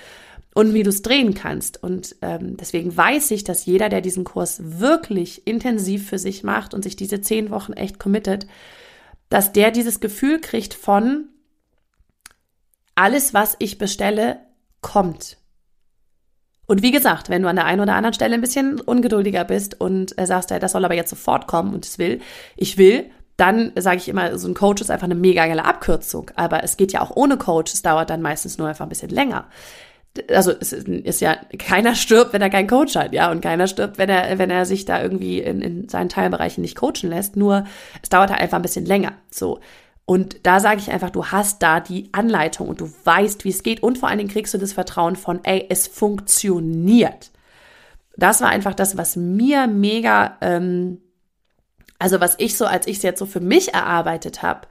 und 0.57 0.73
wie 0.73 0.81
du 0.81 0.89
es 0.89 1.03
drehen 1.03 1.35
kannst. 1.35 1.83
Und 1.83 2.15
ähm, 2.23 2.57
deswegen 2.57 2.97
weiß 2.97 3.29
ich, 3.29 3.43
dass 3.43 3.67
jeder, 3.67 3.89
der 3.89 4.01
diesen 4.01 4.23
Kurs 4.23 4.59
wirklich 4.59 5.45
intensiv 5.45 6.09
für 6.09 6.17
sich 6.17 6.43
macht 6.43 6.73
und 6.73 6.81
sich 6.81 6.95
diese 6.95 7.21
zehn 7.21 7.51
Wochen 7.51 7.73
echt 7.73 7.99
committet, 7.99 8.47
dass 9.29 9.53
der 9.53 9.69
dieses 9.69 9.99
Gefühl 9.99 10.41
kriegt 10.41 10.73
von 10.73 11.25
alles, 12.95 13.35
was 13.35 13.55
ich 13.59 13.77
bestelle, 13.77 14.39
kommt. 14.81 15.37
Und 16.65 16.81
wie 16.81 16.91
gesagt, 16.91 17.29
wenn 17.29 17.43
du 17.43 17.49
an 17.49 17.57
der 17.57 17.65
einen 17.65 17.81
oder 17.81 17.93
anderen 17.93 18.15
Stelle 18.15 18.33
ein 18.33 18.41
bisschen 18.41 18.81
ungeduldiger 18.81 19.45
bist 19.45 19.79
und 19.79 20.17
äh, 20.17 20.25
sagst, 20.25 20.49
das 20.49 20.71
soll 20.71 20.85
aber 20.85 20.95
jetzt 20.95 21.11
sofort 21.11 21.45
kommen 21.45 21.75
und 21.75 21.85
es 21.85 21.99
will, 21.99 22.19
ich 22.55 22.79
will, 22.79 23.11
dann 23.35 23.73
sage 23.77 23.97
ich 23.97 24.09
immer, 24.09 24.35
so 24.39 24.47
ein 24.47 24.55
Coach 24.55 24.81
ist 24.81 24.89
einfach 24.89 25.05
eine 25.05 25.13
mega 25.13 25.45
geile 25.45 25.65
Abkürzung. 25.65 26.31
Aber 26.33 26.63
es 26.63 26.77
geht 26.77 26.93
ja 26.93 27.01
auch 27.01 27.15
ohne 27.15 27.37
Coach. 27.37 27.71
Es 27.75 27.83
dauert 27.83 28.09
dann 28.09 28.23
meistens 28.23 28.57
nur 28.57 28.67
einfach 28.67 28.87
ein 28.87 28.89
bisschen 28.89 29.11
länger 29.11 29.45
also 30.30 30.51
es 30.51 30.73
ist 30.73 31.21
ja, 31.21 31.38
keiner 31.58 31.95
stirbt, 31.95 32.34
wenn 32.34 32.41
er 32.41 32.49
keinen 32.49 32.67
Coach 32.67 32.95
hat, 32.95 33.13
ja, 33.13 33.32
und 33.32 33.41
keiner 33.41 33.67
stirbt, 33.67 33.97
wenn 33.97 34.10
er, 34.10 34.38
wenn 34.38 34.49
er 34.49 34.65
sich 34.65 34.86
da 34.86 35.01
irgendwie 35.01 35.39
in, 35.39 35.62
in 35.62 35.89
seinen 35.89 36.10
Teilbereichen 36.10 36.62
nicht 36.62 36.75
coachen 36.75 37.10
lässt, 37.10 37.36
nur 37.36 37.65
es 38.01 38.10
dauert 38.10 38.30
halt 38.30 38.41
einfach 38.41 38.58
ein 38.58 38.63
bisschen 38.63 38.86
länger, 38.86 39.13
so. 39.32 39.60
Und 40.06 40.45
da 40.47 40.62
sage 40.62 40.80
ich 40.80 40.89
einfach, 40.89 41.10
du 41.10 41.25
hast 41.25 41.62
da 41.62 41.82
die 41.82 42.08
Anleitung 42.13 42.69
und 42.69 42.80
du 42.80 42.89
weißt, 43.03 43.43
wie 43.43 43.49
es 43.49 43.62
geht 43.62 43.84
und 43.84 43.97
vor 43.97 44.08
allen 44.08 44.19
Dingen 44.19 44.30
kriegst 44.30 44.53
du 44.53 44.58
das 44.58 44.71
Vertrauen 44.71 45.17
von, 45.17 45.43
ey, 45.43 45.65
es 45.69 45.86
funktioniert. 45.88 47.32
Das 48.15 48.39
war 48.39 48.47
einfach 48.47 48.73
das, 48.73 48.95
was 48.97 49.17
mir 49.17 49.67
mega, 49.67 50.38
ähm, 50.39 51.01
also 51.99 52.21
was 52.21 52.36
ich 52.38 52.56
so, 52.56 52.65
als 52.65 52.88
ich 52.88 52.97
es 52.97 53.03
jetzt 53.03 53.19
so 53.19 53.25
für 53.25 53.41
mich 53.41 53.73
erarbeitet 53.73 54.43
habe, 54.43 54.62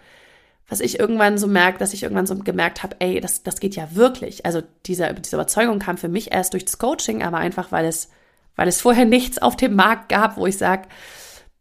was 0.68 0.80
ich 0.80 0.98
irgendwann 0.98 1.38
so 1.38 1.46
merke, 1.46 1.78
dass 1.78 1.92
ich 1.92 2.02
irgendwann 2.02 2.26
so 2.26 2.36
gemerkt 2.36 2.82
habe, 2.82 2.96
ey, 2.98 3.20
das, 3.20 3.42
das 3.42 3.60
geht 3.60 3.76
ja 3.76 3.94
wirklich. 3.94 4.44
Also 4.44 4.62
diese, 4.86 5.14
diese 5.14 5.36
Überzeugung 5.36 5.78
kam 5.78 5.96
für 5.96 6.08
mich 6.08 6.32
erst 6.32 6.54
durch 6.54 6.64
das 6.64 6.78
Coaching, 6.78 7.22
aber 7.22 7.38
einfach, 7.38 7.70
weil 7.70 7.86
es, 7.86 8.10
weil 8.56 8.66
es 8.66 8.80
vorher 8.80 9.04
nichts 9.06 9.38
auf 9.38 9.56
dem 9.56 9.74
Markt 9.74 10.08
gab, 10.08 10.36
wo 10.36 10.46
ich 10.46 10.58
sage, 10.58 10.88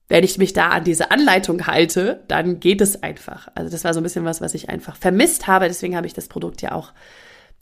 wenn 0.07 0.23
ich 0.23 0.37
mich 0.37 0.53
da 0.53 0.69
an 0.69 0.83
diese 0.83 1.11
Anleitung 1.11 1.65
halte, 1.65 2.23
dann 2.27 2.59
geht 2.59 2.81
es 2.81 3.01
einfach. 3.01 3.47
Also 3.55 3.71
das 3.71 3.83
war 3.83 3.93
so 3.93 3.99
ein 3.99 4.03
bisschen 4.03 4.25
was, 4.25 4.41
was 4.41 4.53
ich 4.53 4.69
einfach 4.69 4.95
vermisst 4.95 5.47
habe. 5.47 5.67
Deswegen 5.67 5.95
habe 5.95 6.07
ich 6.07 6.13
das 6.13 6.27
Produkt 6.27 6.61
ja 6.61 6.73
auch 6.73 6.93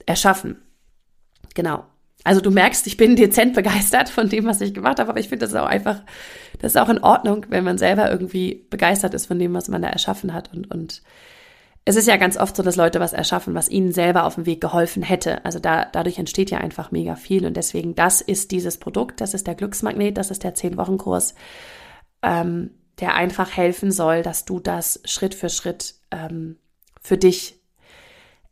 erschaffen. 0.06 0.62
Genau. 1.56 1.86
Also 2.26 2.42
du 2.42 2.52
merkst, 2.52 2.88
ich 2.88 2.98
bin 2.98 3.16
dezent 3.18 3.54
begeistert 3.54 4.10
von 4.10 4.30
dem, 4.30 4.46
was 4.46 4.62
ich 4.62 4.74
gemacht 4.74 5.00
habe, 5.00 5.10
aber 5.10 5.20
ich 5.20 5.30
finde 5.30 5.46
das 5.46 5.56
auch 5.56 5.66
einfach, 5.66 6.02
das 6.60 6.74
ist 6.74 6.82
auch 6.82 6.90
in 6.90 7.00
Ordnung, 7.00 7.46
wenn 7.50 7.64
man 7.64 7.78
selber 7.78 8.10
irgendwie 8.10 8.66
begeistert 8.70 9.14
ist 9.14 9.26
von 9.26 9.40
dem, 9.40 9.54
was 9.54 9.68
man 9.68 9.82
da 9.82 9.90
erschaffen 9.90 10.34
hat 10.34 10.54
und, 10.54 10.70
und 10.72 11.02
es 11.86 11.98
ist 11.98 12.08
ja 12.08 12.16
ganz 12.16 12.38
oft 12.38 12.56
so, 12.56 12.64
dass 12.64 12.78
Leute 12.78 13.00
was 13.00 13.12
erschaffen, 13.12 13.56
was 13.56 13.68
ihnen 13.68 13.92
selber 13.92 14.24
auf 14.24 14.36
dem 14.36 14.46
Weg 14.46 14.62
geholfen 14.62 15.04
hätte. 15.04 15.44
Also 15.44 15.60
da, 15.60 15.86
dadurch 15.86 16.18
entsteht 16.18 16.50
ja 16.50 16.60
einfach 16.60 16.92
mega 16.92 17.16
viel. 17.16 17.46
Und 17.46 17.58
deswegen, 17.58 17.94
das 17.94 18.22
ist 18.22 18.52
dieses 18.52 18.78
Produkt, 18.78 19.20
das 19.20 19.34
ist 19.34 19.48
der 19.48 19.56
Glücksmagnet, 19.56 20.18
das 20.18 20.32
ist 20.32 20.44
der 20.44 20.56
10-Wochen-Kurs, 20.56 21.36
ähm, 22.22 22.72
der 23.00 23.16
einfach 23.16 23.58
helfen 23.58 23.92
soll, 23.92 24.24
dass 24.24 24.46
du 24.46 24.62
das 24.62 25.02
Schritt 25.04 25.36
für 25.36 25.50
Schritt 25.50 25.96
ähm, 26.12 26.58
für 27.02 27.18
dich 27.18 27.60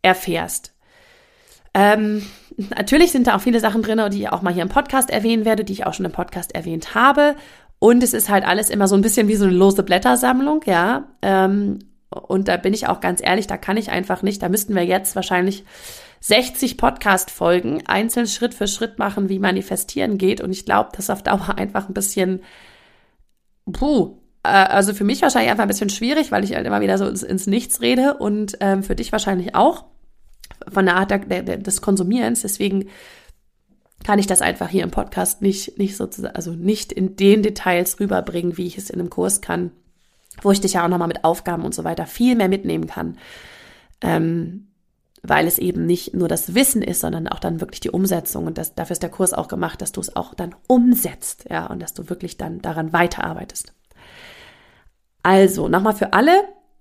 erfährst. 0.01 0.75
Ähm, 1.73 2.27
natürlich 2.57 3.13
sind 3.13 3.27
da 3.27 3.37
auch 3.37 3.41
viele 3.41 3.61
Sachen 3.61 3.81
drin, 3.81 4.01
die 4.11 4.23
ich 4.23 4.29
auch 4.29 4.41
mal 4.41 4.53
hier 4.53 4.63
im 4.63 4.69
Podcast 4.69 5.09
erwähnen 5.09 5.45
werde, 5.45 5.63
die 5.63 5.71
ich 5.71 5.85
auch 5.85 5.93
schon 5.93 6.05
im 6.05 6.11
Podcast 6.11 6.53
erwähnt 6.53 6.95
habe. 6.95 7.37
Und 7.79 8.03
es 8.03 8.13
ist 8.13 8.29
halt 8.29 8.45
alles 8.45 8.69
immer 8.69 8.89
so 8.89 8.95
ein 8.95 9.01
bisschen 9.01 9.29
wie 9.29 9.35
so 9.35 9.45
eine 9.45 9.53
lose 9.53 9.83
Blättersammlung, 9.83 10.61
ja. 10.65 11.07
Ähm, 11.21 11.79
und 12.11 12.49
da 12.49 12.57
bin 12.57 12.73
ich 12.73 12.87
auch 12.87 12.99
ganz 12.99 13.21
ehrlich, 13.23 13.47
da 13.47 13.57
kann 13.57 13.77
ich 13.77 13.89
einfach 13.89 14.21
nicht. 14.21 14.41
Da 14.41 14.49
müssten 14.49 14.75
wir 14.75 14.83
jetzt 14.83 15.15
wahrscheinlich 15.15 15.63
60 16.19 16.77
Podcast-Folgen 16.77 17.87
einzeln 17.87 18.27
Schritt 18.27 18.53
für 18.53 18.67
Schritt 18.67 18.99
machen, 18.99 19.29
wie 19.29 19.39
manifestieren 19.39 20.17
geht. 20.17 20.41
Und 20.41 20.51
ich 20.51 20.65
glaube, 20.65 20.89
das 20.95 21.09
auf 21.09 21.23
Dauer 21.23 21.53
einfach 21.57 21.87
ein 21.87 21.93
bisschen, 21.93 22.41
puh, 23.71 24.17
äh, 24.43 24.49
also 24.49 24.93
für 24.93 25.05
mich 25.05 25.21
wahrscheinlich 25.21 25.51
einfach 25.51 25.63
ein 25.63 25.69
bisschen 25.69 25.89
schwierig, 25.89 26.33
weil 26.33 26.43
ich 26.43 26.53
halt 26.53 26.67
immer 26.67 26.81
wieder 26.81 26.97
so 26.97 27.07
ins, 27.07 27.23
ins 27.23 27.47
Nichts 27.47 27.79
rede 27.79 28.15
und 28.15 28.57
ähm, 28.59 28.83
für 28.83 28.95
dich 28.95 29.13
wahrscheinlich 29.13 29.55
auch 29.55 29.85
von 30.67 30.85
der 30.85 30.97
Art 30.97 31.11
der, 31.11 31.19
der, 31.19 31.57
des 31.57 31.81
Konsumierens. 31.81 32.41
Deswegen 32.41 32.89
kann 34.03 34.19
ich 34.19 34.27
das 34.27 34.41
einfach 34.41 34.67
hier 34.67 34.83
im 34.83 34.91
Podcast 34.91 35.41
nicht, 35.41 35.77
nicht 35.77 35.95
sozusagen, 35.95 36.35
also 36.35 36.51
nicht 36.51 36.91
in 36.91 37.15
den 37.15 37.41
Details 37.41 38.01
rüberbringen, 38.01 38.57
wie 38.57 38.67
ich 38.67 38.77
es 38.77 38.89
in 38.89 38.99
einem 38.99 39.09
Kurs 39.09 39.39
kann 39.39 39.71
wo 40.41 40.51
ich 40.51 40.61
dich 40.61 40.73
ja 40.73 40.83
auch 40.83 40.89
nochmal 40.89 41.07
mit 41.07 41.23
Aufgaben 41.23 41.63
und 41.63 41.73
so 41.73 41.83
weiter 41.83 42.05
viel 42.05 42.35
mehr 42.35 42.49
mitnehmen 42.49 42.87
kann. 42.87 43.17
Ähm, 44.01 44.67
weil 45.23 45.45
es 45.45 45.59
eben 45.59 45.85
nicht 45.85 46.15
nur 46.15 46.27
das 46.27 46.55
Wissen 46.55 46.81
ist, 46.81 47.01
sondern 47.01 47.27
auch 47.27 47.39
dann 47.39 47.61
wirklich 47.61 47.79
die 47.79 47.91
Umsetzung. 47.91 48.47
Und 48.47 48.57
das, 48.57 48.73
dafür 48.73 48.93
ist 48.93 49.03
der 49.03 49.11
Kurs 49.11 49.33
auch 49.33 49.47
gemacht, 49.47 49.81
dass 49.81 49.91
du 49.91 50.01
es 50.01 50.15
auch 50.15 50.33
dann 50.33 50.55
umsetzt, 50.67 51.45
ja, 51.49 51.67
und 51.67 51.81
dass 51.81 51.93
du 51.93 52.09
wirklich 52.09 52.37
dann 52.37 52.61
daran 52.61 52.91
weiterarbeitest. 52.91 53.73
Also, 55.23 55.67
nochmal 55.67 55.93
für 55.93 56.13
alle, 56.13 56.33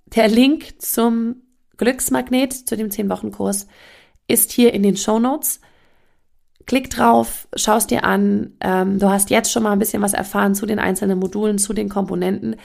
der 0.06 0.28
Link 0.28 0.80
zum 0.80 1.42
Glücksmagnet, 1.76 2.52
zu 2.52 2.76
dem 2.76 2.88
10-Wochen-Kurs, 2.88 3.66
ist 4.26 4.52
hier 4.52 4.72
in 4.72 4.82
den 4.82 4.96
Show 4.96 5.18
Notes. 5.18 5.60
Klick 6.66 6.88
drauf, 6.90 7.48
schaust 7.54 7.90
dir 7.90 8.04
an. 8.04 8.54
Ähm, 8.60 8.98
du 8.98 9.10
hast 9.10 9.30
jetzt 9.30 9.50
schon 9.50 9.62
mal 9.62 9.72
ein 9.72 9.78
bisschen 9.78 10.02
was 10.02 10.12
erfahren 10.12 10.54
zu 10.54 10.66
den 10.66 10.78
einzelnen 10.78 11.18
Modulen, 11.18 11.58
zu 11.58 11.72
den 11.72 11.88
Komponenten. 11.88 12.56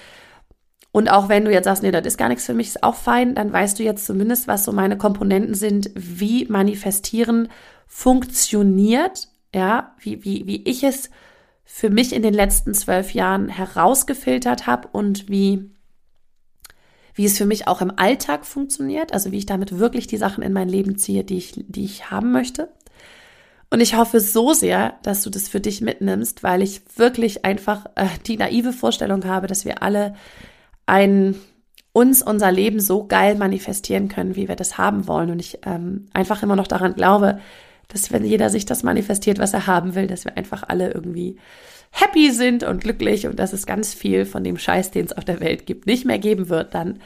Und 0.96 1.10
auch 1.10 1.28
wenn 1.28 1.44
du 1.44 1.52
jetzt 1.52 1.66
sagst, 1.66 1.84
nee, 1.84 1.92
das 1.92 2.06
ist 2.06 2.18
gar 2.18 2.30
nichts 2.30 2.46
für 2.46 2.54
mich, 2.54 2.68
ist 2.68 2.82
auch 2.82 2.96
fein, 2.96 3.36
dann 3.36 3.52
weißt 3.52 3.78
du 3.78 3.84
jetzt 3.84 4.06
zumindest, 4.06 4.48
was 4.48 4.64
so 4.64 4.72
meine 4.72 4.98
Komponenten 4.98 5.54
sind, 5.54 5.92
wie 5.94 6.46
manifestieren 6.46 7.50
funktioniert, 7.86 9.28
ja, 9.54 9.94
wie, 10.00 10.24
wie, 10.24 10.48
wie 10.48 10.64
ich 10.64 10.86
es 10.86 11.10
für 11.66 11.90
mich 11.90 12.16
in 12.16 12.22
den 12.22 12.34
letzten 12.34 12.74
zwölf 12.74 13.14
Jahren 13.14 13.50
herausgefiltert 13.50 14.68
habe 14.68 14.88
und 14.90 15.28
wie, 15.28 15.70
wie 17.14 17.26
es 17.26 17.38
für 17.38 17.46
mich 17.46 17.68
auch 17.68 17.82
im 17.82 17.92
Alltag 17.98 18.46
funktioniert, 18.46 19.12
also 19.12 19.34
wie 19.34 19.40
ich 19.40 19.46
damit 19.46 19.78
wirklich 19.78 20.08
die 20.08 20.16
Sachen 20.16 20.46
in 20.46 20.54
mein 20.54 20.70
Leben 20.70 20.98
ziehe, 20.98 21.26
die 21.26 21.36
ich, 21.36 21.56
die 21.68 21.84
ich 21.84 22.10
haben 22.10 22.32
möchte. 22.32 22.70
Und 23.70 23.82
ich 23.82 23.98
hoffe 23.98 24.22
so 24.22 24.54
sehr, 24.54 24.94
dass 25.04 25.24
du 25.24 25.30
das 25.30 25.50
für 25.50 25.60
dich 25.60 25.82
mitnimmst, 25.82 26.42
weil 26.42 26.62
ich 26.62 26.84
wirklich 26.96 27.44
einfach 27.44 27.88
äh, 27.96 28.08
die 28.28 28.38
naive 28.38 28.72
Vorstellung 28.72 29.26
habe, 29.26 29.48
dass 29.48 29.66
wir 29.66 29.84
alle 29.84 30.16
ein 30.86 31.36
uns 31.93 32.21
unser 32.21 32.52
Leben 32.52 32.82
so 32.82 33.08
geil 33.08 33.36
manifestieren 33.36 34.10
können, 34.10 34.36
wie 34.36 34.50
wir 34.50 34.58
das 34.58 34.78
haben 34.78 35.08
wollen. 35.08 35.32
Und 35.32 35.39
ich 35.39 35.60
ähm, 35.65 36.08
einfach 36.12 36.43
immer 36.43 36.58
noch 36.58 36.67
daran 36.67 36.95
glaube, 36.95 37.39
dass 37.88 38.12
wenn 38.12 38.26
jeder 38.26 38.50
sich 38.50 38.65
das 38.65 38.84
manifestiert, 38.84 39.39
was 39.39 39.54
er 39.54 39.65
haben 39.65 39.95
will, 39.95 40.08
dass 40.08 40.26
wir 40.26 40.36
einfach 40.36 40.63
alle 40.67 40.91
irgendwie 40.91 41.38
happy 41.91 42.32
sind 42.32 42.63
und 42.63 42.82
glücklich 42.82 43.28
und 43.28 43.39
dass 43.39 43.54
es 43.54 43.65
ganz 43.65 43.93
viel 43.93 44.26
von 44.26 44.43
dem 44.43 44.58
Scheiß, 44.58 44.91
den 44.91 45.06
es 45.06 45.13
auf 45.13 45.24
der 45.24 45.39
Welt 45.39 45.65
gibt, 45.65 45.86
nicht 45.86 46.04
mehr 46.04 46.19
geben 46.19 46.50
wird, 46.50 46.74
dann 46.74 47.00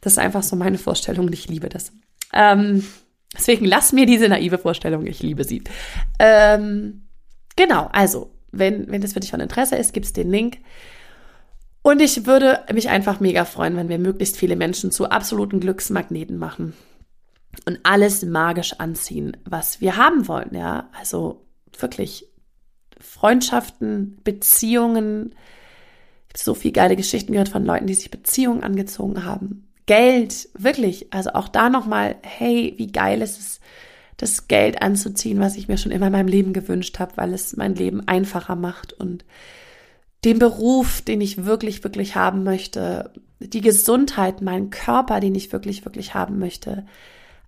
das 0.00 0.14
ist 0.14 0.18
einfach 0.18 0.42
so 0.42 0.56
meine 0.56 0.78
Vorstellung 0.78 1.26
und 1.26 1.32
ich 1.32 1.48
liebe 1.48 1.68
das. 1.68 1.92
Ähm, 2.32 2.84
deswegen 3.34 3.64
lass 3.64 3.92
mir 3.92 4.04
diese 4.04 4.28
naive 4.28 4.58
Vorstellung, 4.58 5.06
ich 5.06 5.22
liebe 5.22 5.44
sie. 5.44 5.62
Ähm, 6.18 7.02
genau, 7.54 7.88
also, 7.92 8.30
wenn, 8.50 8.90
wenn 8.90 9.00
das 9.00 9.12
für 9.12 9.20
dich 9.20 9.30
von 9.30 9.40
Interesse 9.40 9.76
ist, 9.76 9.94
gibt's 9.94 10.12
den 10.12 10.30
Link. 10.30 10.58
Und 11.82 12.00
ich 12.00 12.26
würde 12.26 12.60
mich 12.72 12.88
einfach 12.88 13.18
mega 13.18 13.44
freuen, 13.44 13.76
wenn 13.76 13.88
wir 13.88 13.98
möglichst 13.98 14.36
viele 14.36 14.56
Menschen 14.56 14.92
zu 14.92 15.10
absoluten 15.10 15.58
Glücksmagneten 15.58 16.38
machen 16.38 16.74
und 17.66 17.80
alles 17.82 18.24
magisch 18.24 18.74
anziehen, 18.78 19.36
was 19.44 19.80
wir 19.80 19.96
haben 19.96 20.28
wollen, 20.28 20.54
ja. 20.54 20.88
Also 20.98 21.44
wirklich 21.78 22.26
Freundschaften, 23.00 24.20
Beziehungen. 24.22 25.34
Ich 26.28 26.40
habe 26.40 26.44
so 26.44 26.54
viele 26.54 26.72
geile 26.72 26.96
Geschichten 26.96 27.32
gehört 27.32 27.48
von 27.48 27.64
Leuten, 27.64 27.88
die 27.88 27.94
sich 27.94 28.10
Beziehungen 28.10 28.62
angezogen 28.62 29.24
haben. 29.24 29.68
Geld, 29.86 30.48
wirklich. 30.56 31.12
Also 31.12 31.30
auch 31.30 31.48
da 31.48 31.68
nochmal, 31.68 32.16
hey, 32.22 32.74
wie 32.76 32.92
geil 32.92 33.20
ist 33.20 33.38
es, 33.38 33.60
das 34.16 34.46
Geld 34.46 34.80
anzuziehen, 34.80 35.40
was 35.40 35.56
ich 35.56 35.66
mir 35.66 35.78
schon 35.78 35.90
immer 35.90 36.06
in 36.06 36.12
meinem 36.12 36.28
Leben 36.28 36.52
gewünscht 36.52 37.00
habe, 37.00 37.16
weil 37.16 37.34
es 37.34 37.56
mein 37.56 37.74
Leben 37.74 38.06
einfacher 38.06 38.54
macht 38.54 38.92
und 38.92 39.24
den 40.24 40.38
Beruf, 40.38 41.02
den 41.02 41.20
ich 41.20 41.44
wirklich, 41.44 41.82
wirklich 41.84 42.14
haben 42.14 42.44
möchte, 42.44 43.12
die 43.40 43.60
Gesundheit, 43.60 44.40
meinen 44.40 44.70
Körper, 44.70 45.20
den 45.20 45.34
ich 45.34 45.52
wirklich, 45.52 45.84
wirklich 45.84 46.14
haben 46.14 46.38
möchte. 46.38 46.86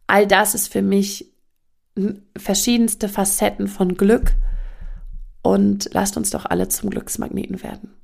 All 0.07 0.27
das 0.27 0.55
ist 0.55 0.73
für 0.73 0.83
mich 0.83 1.33
verschiedenste 2.37 3.09
Facetten 3.09 3.69
von 3.69 3.97
Glück 3.97 4.35
und 5.43 5.91
lasst 5.93 6.17
uns 6.17 6.31
doch 6.31 6.47
alle 6.47 6.69
zum 6.69 6.91
Glücksmagneten 6.91 7.63
werden. 7.63 7.95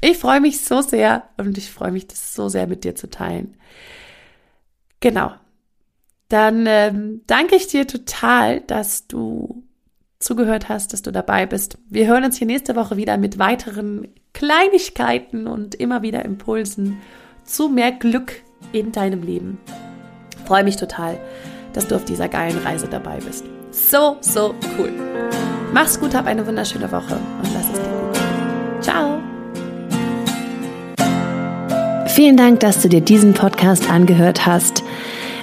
Ich 0.00 0.18
freue 0.18 0.40
mich 0.40 0.60
so 0.60 0.82
sehr 0.82 1.24
und 1.36 1.58
ich 1.58 1.70
freue 1.70 1.92
mich, 1.92 2.06
das 2.06 2.34
so 2.34 2.48
sehr 2.48 2.66
mit 2.66 2.84
dir 2.84 2.94
zu 2.94 3.10
teilen. 3.10 3.56
Genau. 5.00 5.32
Dann 6.28 6.66
ähm, 6.66 7.22
danke 7.26 7.56
ich 7.56 7.66
dir 7.66 7.86
total, 7.86 8.60
dass 8.62 9.06
du 9.06 9.65
zugehört 10.18 10.68
hast, 10.68 10.92
dass 10.92 11.02
du 11.02 11.12
dabei 11.12 11.46
bist. 11.46 11.78
Wir 11.88 12.06
hören 12.06 12.24
uns 12.24 12.36
hier 12.38 12.46
nächste 12.46 12.76
Woche 12.76 12.96
wieder 12.96 13.16
mit 13.18 13.38
weiteren 13.38 14.08
Kleinigkeiten 14.32 15.46
und 15.46 15.74
immer 15.74 16.02
wieder 16.02 16.24
Impulsen 16.24 16.98
zu 17.44 17.68
mehr 17.68 17.92
Glück 17.92 18.42
in 18.72 18.92
deinem 18.92 19.22
Leben. 19.22 19.58
freue 20.46 20.64
mich 20.64 20.76
total, 20.76 21.18
dass 21.72 21.86
du 21.86 21.96
auf 21.96 22.04
dieser 22.04 22.28
geilen 22.28 22.58
Reise 22.58 22.88
dabei 22.88 23.18
bist. 23.18 23.44
So, 23.70 24.16
so 24.20 24.54
cool. 24.78 24.92
Mach's 25.72 25.98
gut, 26.00 26.14
hab 26.14 26.26
eine 26.26 26.46
wunderschöne 26.46 26.90
Woche 26.90 27.14
und 27.42 27.54
lass 27.54 27.66
es 27.72 27.80
dir 27.80 27.90
gut. 27.90 28.82
Ciao. 28.82 29.20
Vielen 32.08 32.36
Dank, 32.36 32.60
dass 32.60 32.80
du 32.80 32.88
dir 32.88 33.02
diesen 33.02 33.34
Podcast 33.34 33.90
angehört 33.90 34.46
hast. 34.46 34.82